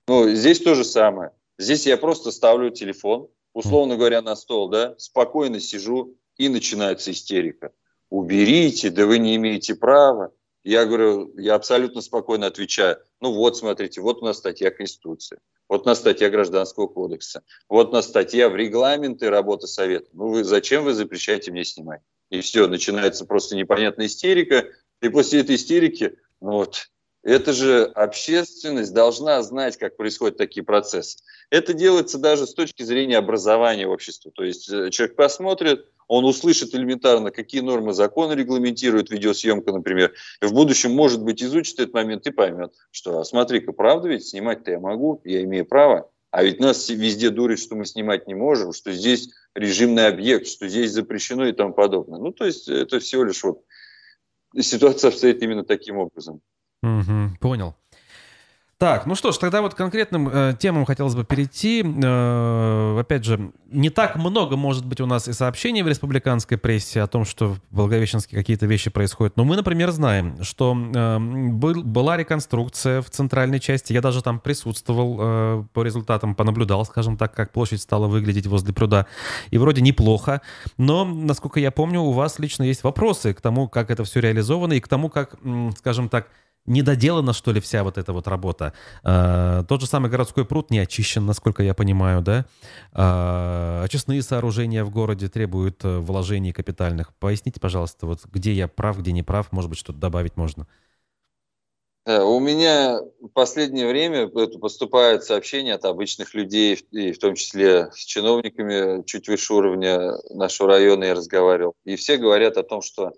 [0.07, 1.31] Ну, здесь то же самое.
[1.57, 7.71] Здесь я просто ставлю телефон, условно говоря, на стол, да, спокойно сижу, и начинается истерика.
[8.09, 10.31] Уберите, да вы не имеете права.
[10.65, 12.97] Я говорю, я абсолютно спокойно отвечаю.
[13.21, 15.37] Ну вот, смотрите, вот у нас статья Конституции,
[15.69, 20.07] вот у нас статья Гражданского кодекса, вот у нас статья в регламенты работы Совета.
[20.13, 22.01] Ну вы зачем вы запрещаете мне снимать?
[22.31, 24.65] И все, начинается просто непонятная истерика.
[25.03, 26.89] И после этой истерики, ну вот,
[27.25, 31.17] это же общественность должна знать, как происходят такие процессы.
[31.49, 34.31] Это делается даже с точки зрения образования общества.
[34.31, 40.45] То есть э, человек посмотрит, он услышит элементарно, какие нормы закона регламентируют видеосъемку, например, и
[40.45, 44.69] в будущем, может быть, изучит этот момент и поймет, что, а смотри-ка, правда ведь, снимать-то
[44.69, 48.71] я могу, я имею право, а ведь нас везде дурят, что мы снимать не можем,
[48.71, 52.19] что здесь режимный объект, что здесь запрещено и тому подобное.
[52.19, 53.63] Ну, то есть это всего лишь вот
[54.59, 56.41] ситуация обстоит именно таким образом.
[56.83, 57.75] Угу, понял.
[58.77, 61.81] Так, ну что ж, тогда вот конкретным э, темам хотелось бы перейти.
[61.81, 67.01] Э, опять же, не так много, может быть, у нас и сообщений в республиканской прессе
[67.01, 69.37] о том, что в Благовещенске какие-то вещи происходят.
[69.37, 73.93] Но мы, например, знаем, что э, был, была реконструкция в центральной части.
[73.93, 78.73] Я даже там присутствовал э, по результатам, понаблюдал, скажем так, как площадь стала выглядеть возле
[78.73, 79.05] пруда.
[79.51, 80.41] И вроде неплохо.
[80.77, 84.73] Но, насколько я помню, у вас лично есть вопросы к тому, как это все реализовано
[84.73, 85.35] и к тому, как,
[85.77, 86.27] скажем так,
[86.65, 88.73] недоделана, что ли, вся вот эта вот работа.
[89.03, 92.45] А, тот же самый городской пруд не очищен, насколько я понимаю, да?
[92.93, 97.13] А, очистные сооружения в городе требуют э, вложений капитальных.
[97.15, 100.67] Поясните, пожалуйста, вот где я прав, где не прав, может быть, что-то добавить можно.
[102.07, 108.05] У меня в последнее время поступают сообщения от обычных людей, и в том числе с
[108.05, 111.73] чиновниками чуть выше уровня нашего района я разговаривал.
[111.83, 113.13] И все говорят о том, что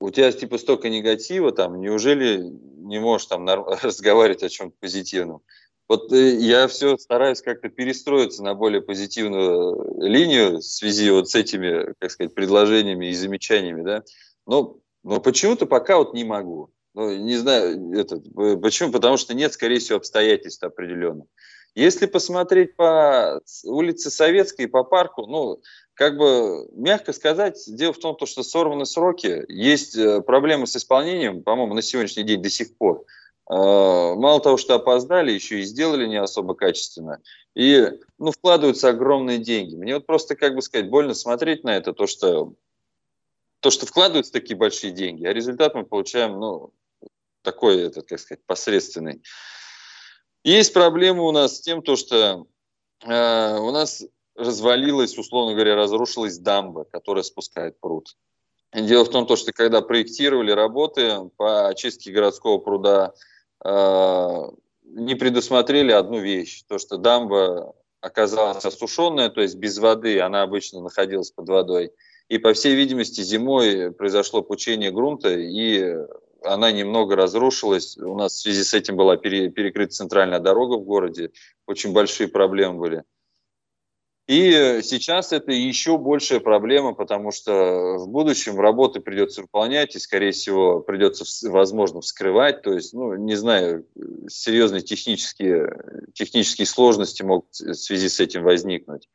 [0.00, 3.46] у тебя типа столько негатива, там, неужели не можешь там
[3.82, 5.42] разговаривать о чем-то позитивном?
[5.88, 11.34] Вот э, я все стараюсь как-то перестроиться на более позитивную линию в связи вот с
[11.34, 14.02] этими, как сказать, предложениями и замечаниями, да.
[14.46, 16.70] Но, но почему-то пока вот не могу.
[16.94, 18.20] Ну, не знаю, это,
[18.60, 18.92] почему?
[18.92, 21.26] Потому что нет, скорее всего, обстоятельств определенных.
[21.78, 25.62] Если посмотреть по улице Советской и по парку, ну,
[25.94, 31.44] как бы, мягко сказать, дело в том, что сорваны сроки, есть э, проблемы с исполнением,
[31.44, 33.04] по-моему, на сегодняшний день до сих пор.
[33.48, 37.22] Э, мало того, что опоздали, еще и сделали не особо качественно.
[37.54, 39.76] И ну, вкладываются огромные деньги.
[39.76, 42.54] Мне вот просто, как бы сказать, больно смотреть на это, то, что,
[43.60, 46.72] то, что вкладываются такие большие деньги, а результат мы получаем, ну,
[47.42, 49.22] такой, этот, как сказать, посредственный.
[50.48, 52.46] Есть проблема у нас с тем, то, что
[53.04, 54.02] э, у нас
[54.34, 58.16] развалилась, условно говоря, разрушилась дамба, которая спускает пруд.
[58.72, 63.12] Дело в том, что когда проектировали работы по очистке городского пруда,
[63.62, 64.50] э,
[64.84, 70.80] не предусмотрели одну вещь, то что дамба оказалась осушенная, то есть без воды, она обычно
[70.80, 71.92] находилась под водой.
[72.30, 75.94] И, по всей видимости, зимой произошло пучение грунта, и
[76.42, 77.96] она немного разрушилась.
[77.96, 81.30] У нас в связи с этим была перекрыта центральная дорога в городе,
[81.66, 83.04] очень большие проблемы были.
[84.28, 90.32] И сейчас это еще большая проблема, потому что в будущем работы придется выполнять, и, скорее
[90.32, 92.60] всего, придется, возможно, вскрывать.
[92.60, 93.86] То есть, ну, не знаю,
[94.28, 99.08] серьезные технические, технические сложности могут в связи с этим возникнуть.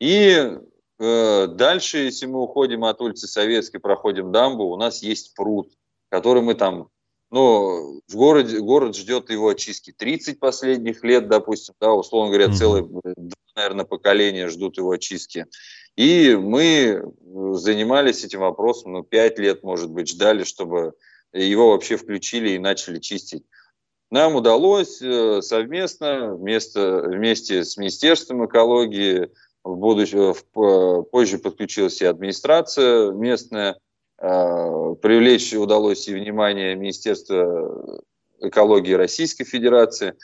[0.00, 0.58] И
[0.98, 5.70] э, дальше, если мы уходим от улицы Советской, проходим дамбу, у нас есть пруд,
[6.10, 6.88] который мы там
[7.30, 12.88] ну, в городе, город ждет его очистки 30 последних лет, допустим, да, условно говоря, целое,
[13.54, 15.46] наверное, поколение ждут его очистки.
[15.96, 17.02] И мы
[17.52, 20.94] занимались этим вопросом, ну, 5 лет, может быть, ждали, чтобы
[21.32, 23.44] его вообще включили и начали чистить.
[24.10, 29.28] Нам удалось э, совместно, вместо, вместе с Министерством экологии,
[29.62, 33.89] в будущем, в, позже подключилась и администрация местная, Э,
[34.20, 38.02] привлечь удалось и внимание Министерства
[38.40, 40.14] экологии Российской Федерации.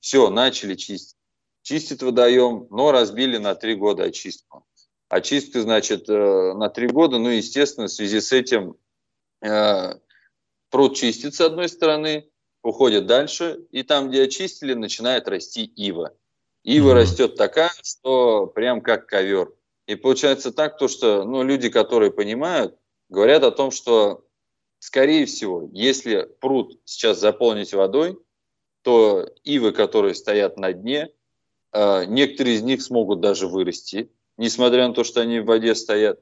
[0.00, 1.16] Все, начали чистить.
[1.62, 4.64] Чистить водоем, но разбили на три года очистку.
[5.08, 8.76] Очистка, значит, э, на три года, ну, естественно, в связи с этим
[9.42, 9.94] э,
[10.70, 12.30] пруд чистит с одной стороны,
[12.62, 16.14] уходит дальше, и там, где очистили, начинает расти ива.
[16.62, 16.94] Ива mm-hmm.
[16.94, 19.52] растет такая, что прям как ковер.
[19.86, 22.76] И получается так, то, что ну, люди, которые понимают,
[23.08, 24.24] говорят о том, что,
[24.78, 28.18] скорее всего, если пруд сейчас заполнить водой,
[28.82, 31.10] то ивы, которые стоят на дне,
[31.72, 36.20] э, некоторые из них смогут даже вырасти, несмотря на то, что они в воде стоят.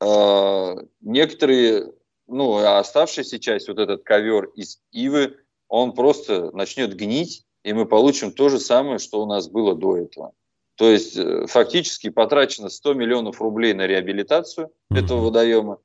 [0.00, 1.92] Э, некоторые,
[2.26, 5.36] ну, а оставшаяся часть, вот этот ковер из ивы,
[5.68, 9.96] он просто начнет гнить, и мы получим то же самое, что у нас было до
[9.96, 10.32] этого.
[10.76, 15.78] То есть э, фактически потрачено 100 миллионов рублей на реабилитацию этого водоема.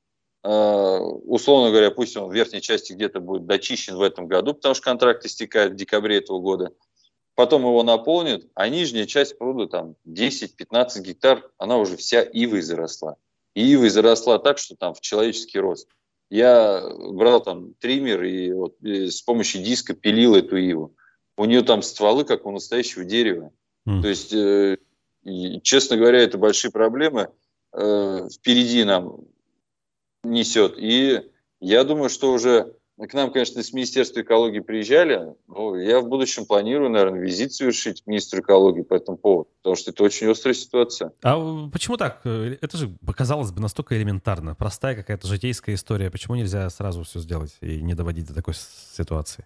[0.44, 4.74] Э, условно говоря, пусть он в верхней части где-то будет дочищен в этом году, потому
[4.74, 6.72] что контракт истекает в декабре этого года.
[7.34, 13.16] Потом его наполнят, а нижняя часть пруда, там 10-15 гектар, она уже вся ивой заросла.
[13.54, 15.88] И ивой заросла так, что там в человеческий рост.
[16.30, 16.82] Я
[17.12, 20.94] брал там триммер и, вот, и с помощью диска пилил эту иву.
[21.36, 23.50] У нее там стволы, как у настоящего дерева.
[23.88, 24.02] Mm.
[24.02, 24.76] То есть, э,
[25.24, 27.30] и, честно говоря, это большие проблемы
[27.72, 29.24] э, впереди нам
[30.24, 30.74] несет.
[30.78, 31.22] И
[31.60, 35.34] я думаю, что уже к нам, конечно, с Министерства экологии приезжали.
[35.48, 39.90] Но я в будущем планирую, наверное, визит совершить министру экологии по этому поводу, потому что
[39.90, 41.12] это очень острая ситуация.
[41.22, 42.24] А почему так?
[42.24, 44.54] Это же, казалось бы, настолько элементарно.
[44.54, 46.10] Простая какая-то житейская история.
[46.10, 49.44] Почему нельзя сразу все сделать и не доводить до такой ситуации?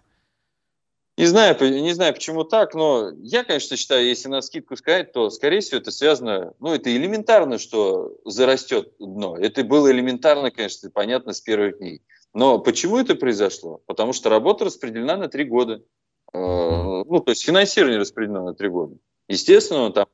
[1.19, 5.29] Не знаю, не знаю, почему так, но я, конечно, считаю, если на скидку сказать, то,
[5.29, 9.35] скорее всего, это связано, ну, это элементарно, что зарастет дно.
[9.37, 12.01] Это было элементарно, конечно, понятно с первых дней.
[12.33, 13.81] Но почему это произошло?
[13.85, 15.83] Потому что работа распределена на три года.
[16.31, 18.95] Э, ну, то есть финансирование распределено на три года.
[19.27, 20.07] Естественно, там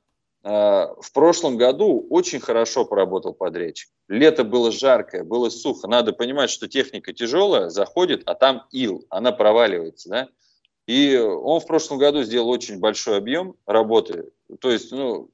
[0.43, 3.91] э, в прошлом году очень хорошо поработал подрядчик.
[4.07, 5.87] Лето было жаркое, было сухо.
[5.87, 10.29] Надо понимать, что техника тяжелая, заходит, а там ил, она проваливается, да?
[10.87, 15.29] И он в прошлом году сделал очень большой объем работы, то есть ну,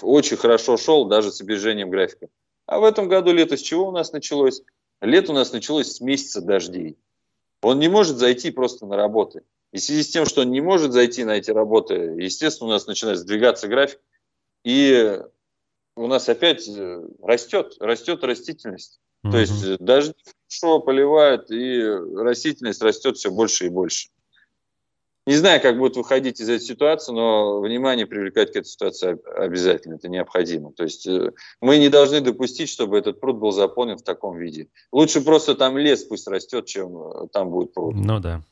[0.00, 2.28] очень хорошо шел даже с обижением графика.
[2.66, 4.62] А в этом году лето с чего у нас началось?
[5.00, 6.96] Лето у нас началось с месяца дождей.
[7.62, 9.42] Он не может зайти просто на работы.
[9.72, 12.72] И в связи с тем, что он не может зайти на эти работы, естественно, у
[12.72, 14.00] нас начинает сдвигаться график,
[14.64, 15.20] и
[15.96, 19.00] у нас опять э, растет, растет растительность.
[19.24, 19.30] Mm-hmm.
[19.30, 20.14] То есть э, дожди
[20.48, 24.08] хорошо поливают, и растительность растет все больше и больше.
[25.26, 29.94] Не знаю, как будет выходить из этой ситуации, но внимание привлекать к этой ситуации обязательно,
[29.94, 30.72] это необходимо.
[30.72, 34.68] То есть э, мы не должны допустить, чтобы этот пруд был заполнен в таком виде.
[34.92, 37.96] Лучше просто там лес пусть растет, чем э, там будет пруд.
[37.96, 38.42] Ну да.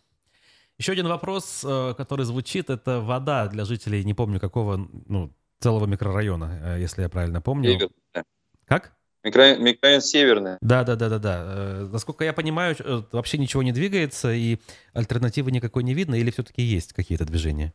[0.77, 5.87] Еще один вопрос, э, который звучит, это вода для жителей, не помню какого, ну, целого
[5.87, 7.89] микрорайона, если я правильно помню.
[8.13, 8.25] Да.
[8.67, 8.97] Как?
[9.25, 10.59] Микрорайон, микрорайон Северный.
[10.61, 11.45] Да, да, да, да, да.
[11.47, 14.59] Э, насколько я понимаю, э, вообще ничего не двигается и
[14.93, 17.73] альтернативы никакой не видно, или все-таки есть какие-то движения?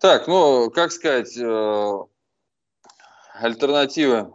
[0.00, 1.98] Так, ну, как сказать, э,
[3.34, 4.32] альтернативы.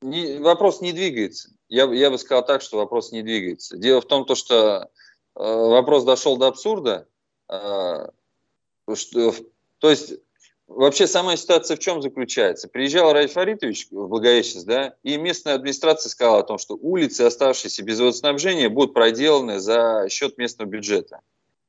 [0.00, 1.50] Не, вопрос не двигается.
[1.68, 3.76] Я, я бы сказал так, что вопрос не двигается.
[3.76, 4.90] Дело в том, то, что
[5.34, 7.06] вопрос дошел до абсурда.
[7.48, 9.34] Что,
[9.78, 10.14] то есть
[10.66, 12.68] Вообще самая ситуация в чем заключается?
[12.68, 17.82] Приезжал Раиль Фаритович в Благовещенск, да, и местная администрация сказала о том, что улицы, оставшиеся
[17.82, 21.20] без водоснабжения, будут проделаны за счет местного бюджета.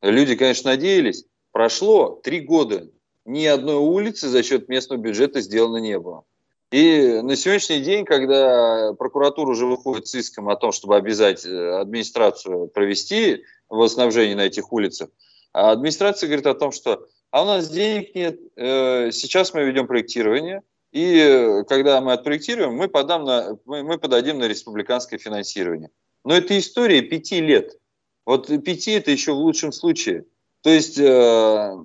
[0.02, 1.26] Люди, конечно, надеялись.
[1.52, 2.88] Прошло три года,
[3.26, 6.24] ни одной улицы за счет местного бюджета сделано не было.
[6.72, 11.80] И на сегодняшний день, когда прокуратура уже выходит с иском о том, чтобы обязать э,
[11.80, 15.10] администрацию провести водоснабжение на этих улицах,
[15.54, 18.40] а администрация говорит о том, что а у нас денег нет.
[18.56, 20.62] Э, сейчас мы ведем проектирование,
[20.94, 25.90] и э, когда мы отпроектируем, мы, подам на, мы, мы подадим на республиканское финансирование.
[26.24, 27.78] Но это история пяти лет.
[28.26, 30.24] Вот пяти это еще в лучшем случае.
[30.62, 31.76] То есть э,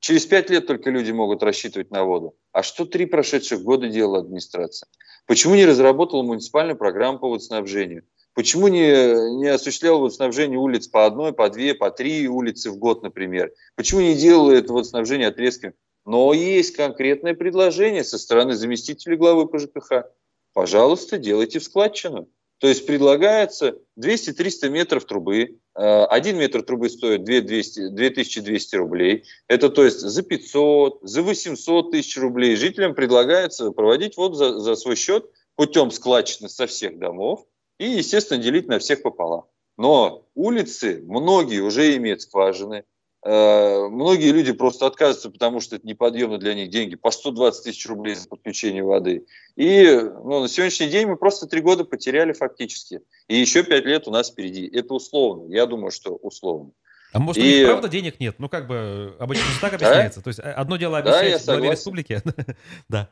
[0.00, 2.34] через пять лет только люди могут рассчитывать на воду.
[2.52, 4.88] А что три прошедших года делала администрация?
[5.26, 8.04] Почему не разработала муниципальную программу по водоснабжению?
[8.34, 13.02] Почему не, не осуществлял водоснабжение улиц по одной, по две, по три улицы в год,
[13.02, 13.52] например?
[13.76, 15.74] Почему не делал это водоснабжение отрезками?
[16.06, 20.04] Но есть конкретное предложение со стороны заместителя главы по ЖКХ.
[20.54, 22.28] Пожалуйста, делайте в складчину.
[22.58, 25.58] То есть предлагается 200-300 метров трубы.
[25.74, 29.24] Э, один метр трубы стоит 2200, 2200 рублей.
[29.48, 32.56] Это то есть за 500, за 800 тысяч рублей.
[32.56, 37.44] Жителям предлагается проводить воду за, за свой счет путем складчины со всех домов
[37.82, 39.46] и, естественно, делить на всех пополам.
[39.76, 42.84] Но улицы, многие уже имеют скважины,
[43.24, 47.86] э, Многие люди просто отказываются, потому что это неподъемно для них деньги, по 120 тысяч
[47.86, 49.26] рублей за подключение воды.
[49.56, 53.00] И ну, на сегодняшний день мы просто три года потеряли фактически.
[53.26, 54.66] И еще пять лет у нас впереди.
[54.72, 55.52] Это условно.
[55.52, 56.70] Я думаю, что условно.
[57.12, 57.46] А может, и...
[57.46, 58.36] у них правда денег нет?
[58.38, 60.20] Ну, как бы, обычно же так объясняется.
[60.20, 60.24] Да?
[60.24, 62.22] То есть, э, одно дело объяснять да, главе республики.
[62.88, 63.08] да.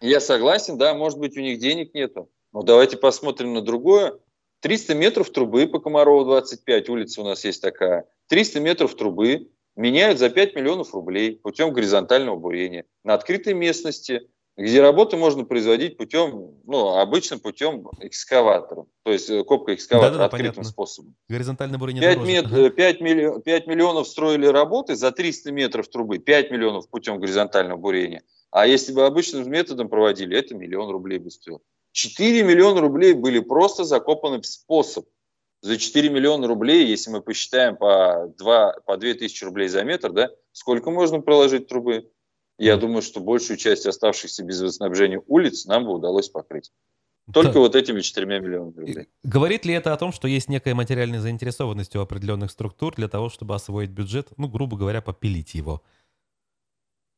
[0.00, 2.28] Я согласен, да, может быть, у них денег нету.
[2.54, 4.14] Ну, давайте посмотрим на другое.
[4.60, 8.06] 300 метров трубы по Комарова 25, улица у нас есть такая.
[8.28, 14.22] 300 метров трубы меняют за 5 миллионов рублей путем горизонтального бурения на открытой местности.
[14.56, 20.24] где работы можно производить путем, ну, обычным путем экскаватора, то есть э, копка экскаватора Да-да-да,
[20.26, 20.70] открытым понятно.
[20.70, 21.16] способом.
[21.28, 22.30] Горизонтальное бурение 5, дороже.
[22.32, 22.70] мет- Ага.
[22.70, 28.22] 5 милли- 5 миллионов строили работы за 300 метров трубы, 5 миллионов путем горизонтального бурения.
[28.52, 31.58] А если бы обычным методом проводили, это миллион рублей бы стоило.
[31.94, 35.06] 4 миллиона рублей были просто закопаны в способ.
[35.62, 40.12] За 4 миллиона рублей, если мы посчитаем по, 2, по 2 тысячи рублей за метр,
[40.12, 42.10] да, сколько можно проложить трубы?
[42.58, 46.72] Я думаю, что большую часть оставшихся без водоснабжения улиц нам бы удалось покрыть.
[47.32, 47.58] Только Да.
[47.60, 49.08] вот этими 4 миллионами рублей.
[49.22, 53.30] Говорит ли это о том, что есть некая материальная заинтересованность у определенных структур для того,
[53.30, 55.80] чтобы освоить бюджет, ну, грубо говоря, попилить его?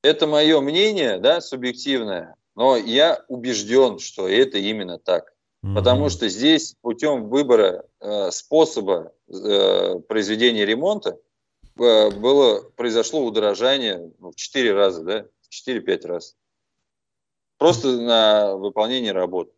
[0.02, 5.32] Это мое мнение, да, субъективное, но я убежден, что это именно так.
[5.74, 6.10] Потому Мгм.
[6.10, 11.18] что здесь путем выбора э, способа э, произведения ремонта
[11.78, 16.36] э, было, произошло удорожание ну, в 4 раза, да, в 4-5 раз.
[17.58, 19.50] Просто на выполнение работ.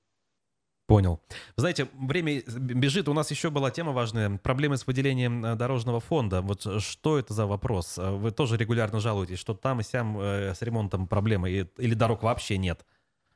[0.89, 1.21] Понял.
[1.57, 3.11] Знаете, время бежит.
[3.11, 4.39] У нас еще была тема важная.
[4.39, 6.41] Проблемы с выделением э, дорожного фонда.
[6.41, 7.99] Вот э, что это за вопрос?
[7.99, 12.57] Э, Вы тоже регулярно жалуетесь, что там и сям с ремонтом проблемы, или дорог вообще
[12.57, 12.87] нет?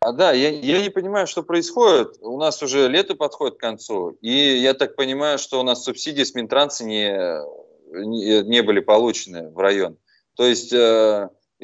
[0.01, 2.17] А да, я, я не понимаю, что происходит.
[2.23, 6.25] У нас уже лето подходит к концу, и я так понимаю, что у нас субсидии
[6.25, 7.13] с Минтранса не,
[7.93, 9.99] не, не были получены в район.
[10.37, 10.73] То есть,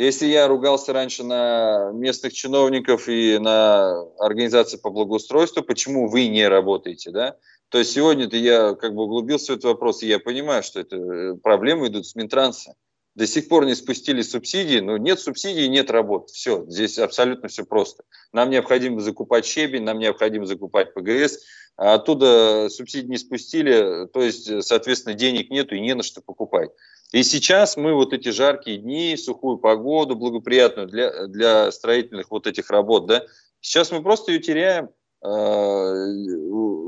[0.04, 6.46] если я ругался раньше на местных чиновников и на организации по благоустройству, почему вы не
[6.46, 7.36] работаете, да?
[7.68, 10.96] То есть сегодня-то я как бы углубился в этот вопрос, и я понимаю, что это
[10.96, 12.74] э, проблемы идут с Минтранса.
[13.16, 16.30] До сих пор не спустили субсидии, но нет субсидий, нет работ.
[16.30, 18.04] Все, здесь абсолютно все просто.
[18.32, 21.40] Нам необходимо закупать щебень, нам необходимо закупать ПГС,
[21.76, 26.70] а оттуда субсидии не спустили, то есть, соответственно, денег нету и не на что покупать.
[27.12, 32.70] И сейчас мы вот эти жаркие дни, сухую погоду благоприятную для, для строительных вот этих
[32.70, 33.24] работ, да,
[33.60, 34.90] сейчас мы просто ее теряем,
[35.22, 35.28] э,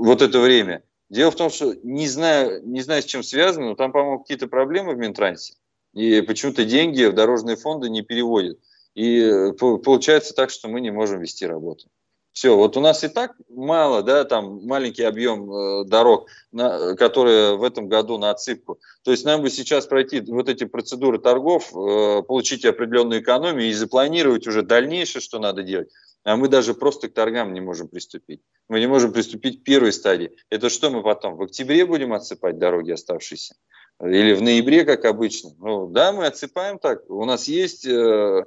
[0.01, 0.83] вот это время.
[1.09, 4.47] Дело в том, что не знаю, не знаю, с чем связано, но там, по-моему, какие-то
[4.47, 5.55] проблемы в Минтрансе.
[5.95, 8.59] И почему-то деньги в дорожные фонды не переводят.
[8.95, 11.89] И э, по- получается так, что мы не можем вести работу.
[12.33, 17.57] Все, вот у нас и так мало, да, там маленький объем э, дорог, на, которые
[17.57, 18.79] в этом году на отсыпку.
[19.03, 23.73] То есть нам бы сейчас пройти вот эти процедуры торгов, э, получить определенную экономию и
[23.73, 25.89] запланировать уже дальнейшее, что надо делать.
[26.23, 28.43] А мы даже просто к торгам не можем приступить.
[28.69, 30.31] Мы не можем приступить к первой стадии.
[30.51, 31.37] Это что мы потом?
[31.37, 33.55] В октябре будем отсыпать дороги оставшиеся?
[34.03, 35.51] Или в ноябре, как обычно?
[35.59, 37.09] Ну да, мы отсыпаем так.
[37.11, 38.45] У нас есть э,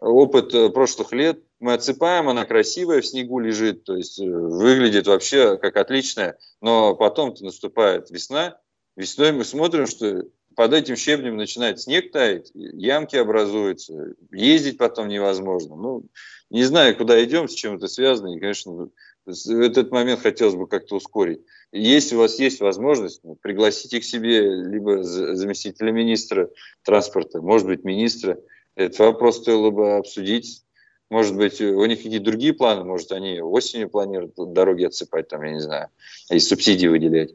[0.00, 1.40] опыт э, прошлых лет.
[1.58, 6.38] Мы отсыпаем, она красивая, в снегу лежит, то есть э, выглядит вообще как отличная.
[6.60, 8.58] Но потом-то наступает весна.
[8.96, 10.24] Весной мы смотрим, что
[10.54, 15.76] под этим щебнем начинает снег таять, ямки образуются, ездить потом невозможно.
[15.76, 16.04] Ну,
[16.48, 18.34] не знаю, куда идем, с чем это связано.
[18.34, 18.88] И, конечно,
[19.26, 21.40] с- этот момент хотелось бы как-то ускорить.
[21.72, 26.48] Если у вас есть возможность, ну, пригласите к себе либо за- заместителя министра
[26.84, 28.38] транспорта, может быть, министра.
[28.76, 30.62] Этот вопрос стоило бы обсудить.
[31.10, 35.52] Может быть, у них какие-то другие планы, может, они осенью планируют дороги отсыпать, там, я
[35.52, 35.88] не знаю,
[36.30, 37.30] и субсидии выделять.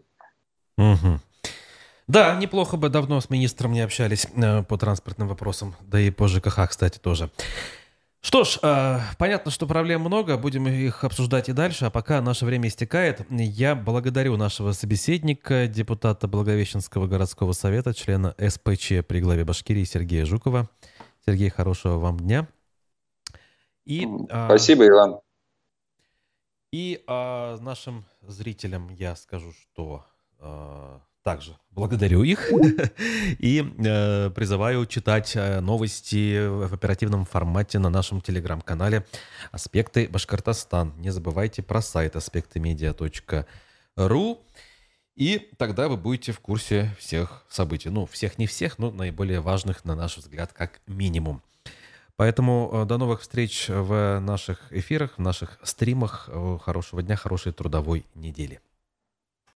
[0.77, 1.21] Мгм.
[2.07, 6.27] Да, неплохо бы давно с министром не общались э, по транспортным вопросам, да и по
[6.27, 7.29] ЖКХ, кстати, тоже.
[8.19, 12.45] Что ж, э, понятно, что проблем много, будем их обсуждать и дальше, а пока наше
[12.45, 19.85] время истекает, я благодарю нашего собеседника, депутата Благовещенского городского совета, члена СПЧ при главе Башкирии
[19.85, 20.69] Сергея Жукова.
[21.25, 22.47] Сергей, хорошего вам дня.
[23.85, 25.19] И, а, Спасибо, Иван.
[26.71, 30.05] и а, нашим зрителям я скажу, что
[30.39, 32.51] а, также благодарю их
[33.39, 39.05] и э, призываю читать э, новости в оперативном формате на нашем телеграм-канале
[39.51, 40.93] «Аспекты Башкортостан».
[40.97, 44.39] Не забывайте про сайт аспектымедиа.ру
[45.15, 47.89] и тогда вы будете в курсе всех событий.
[47.89, 51.41] Ну, всех не всех, но наиболее важных, на наш взгляд, как минимум.
[52.15, 56.29] Поэтому э, до новых встреч в наших эфирах, в наших стримах.
[56.31, 58.61] Э, Хорошего дня, хорошей трудовой недели.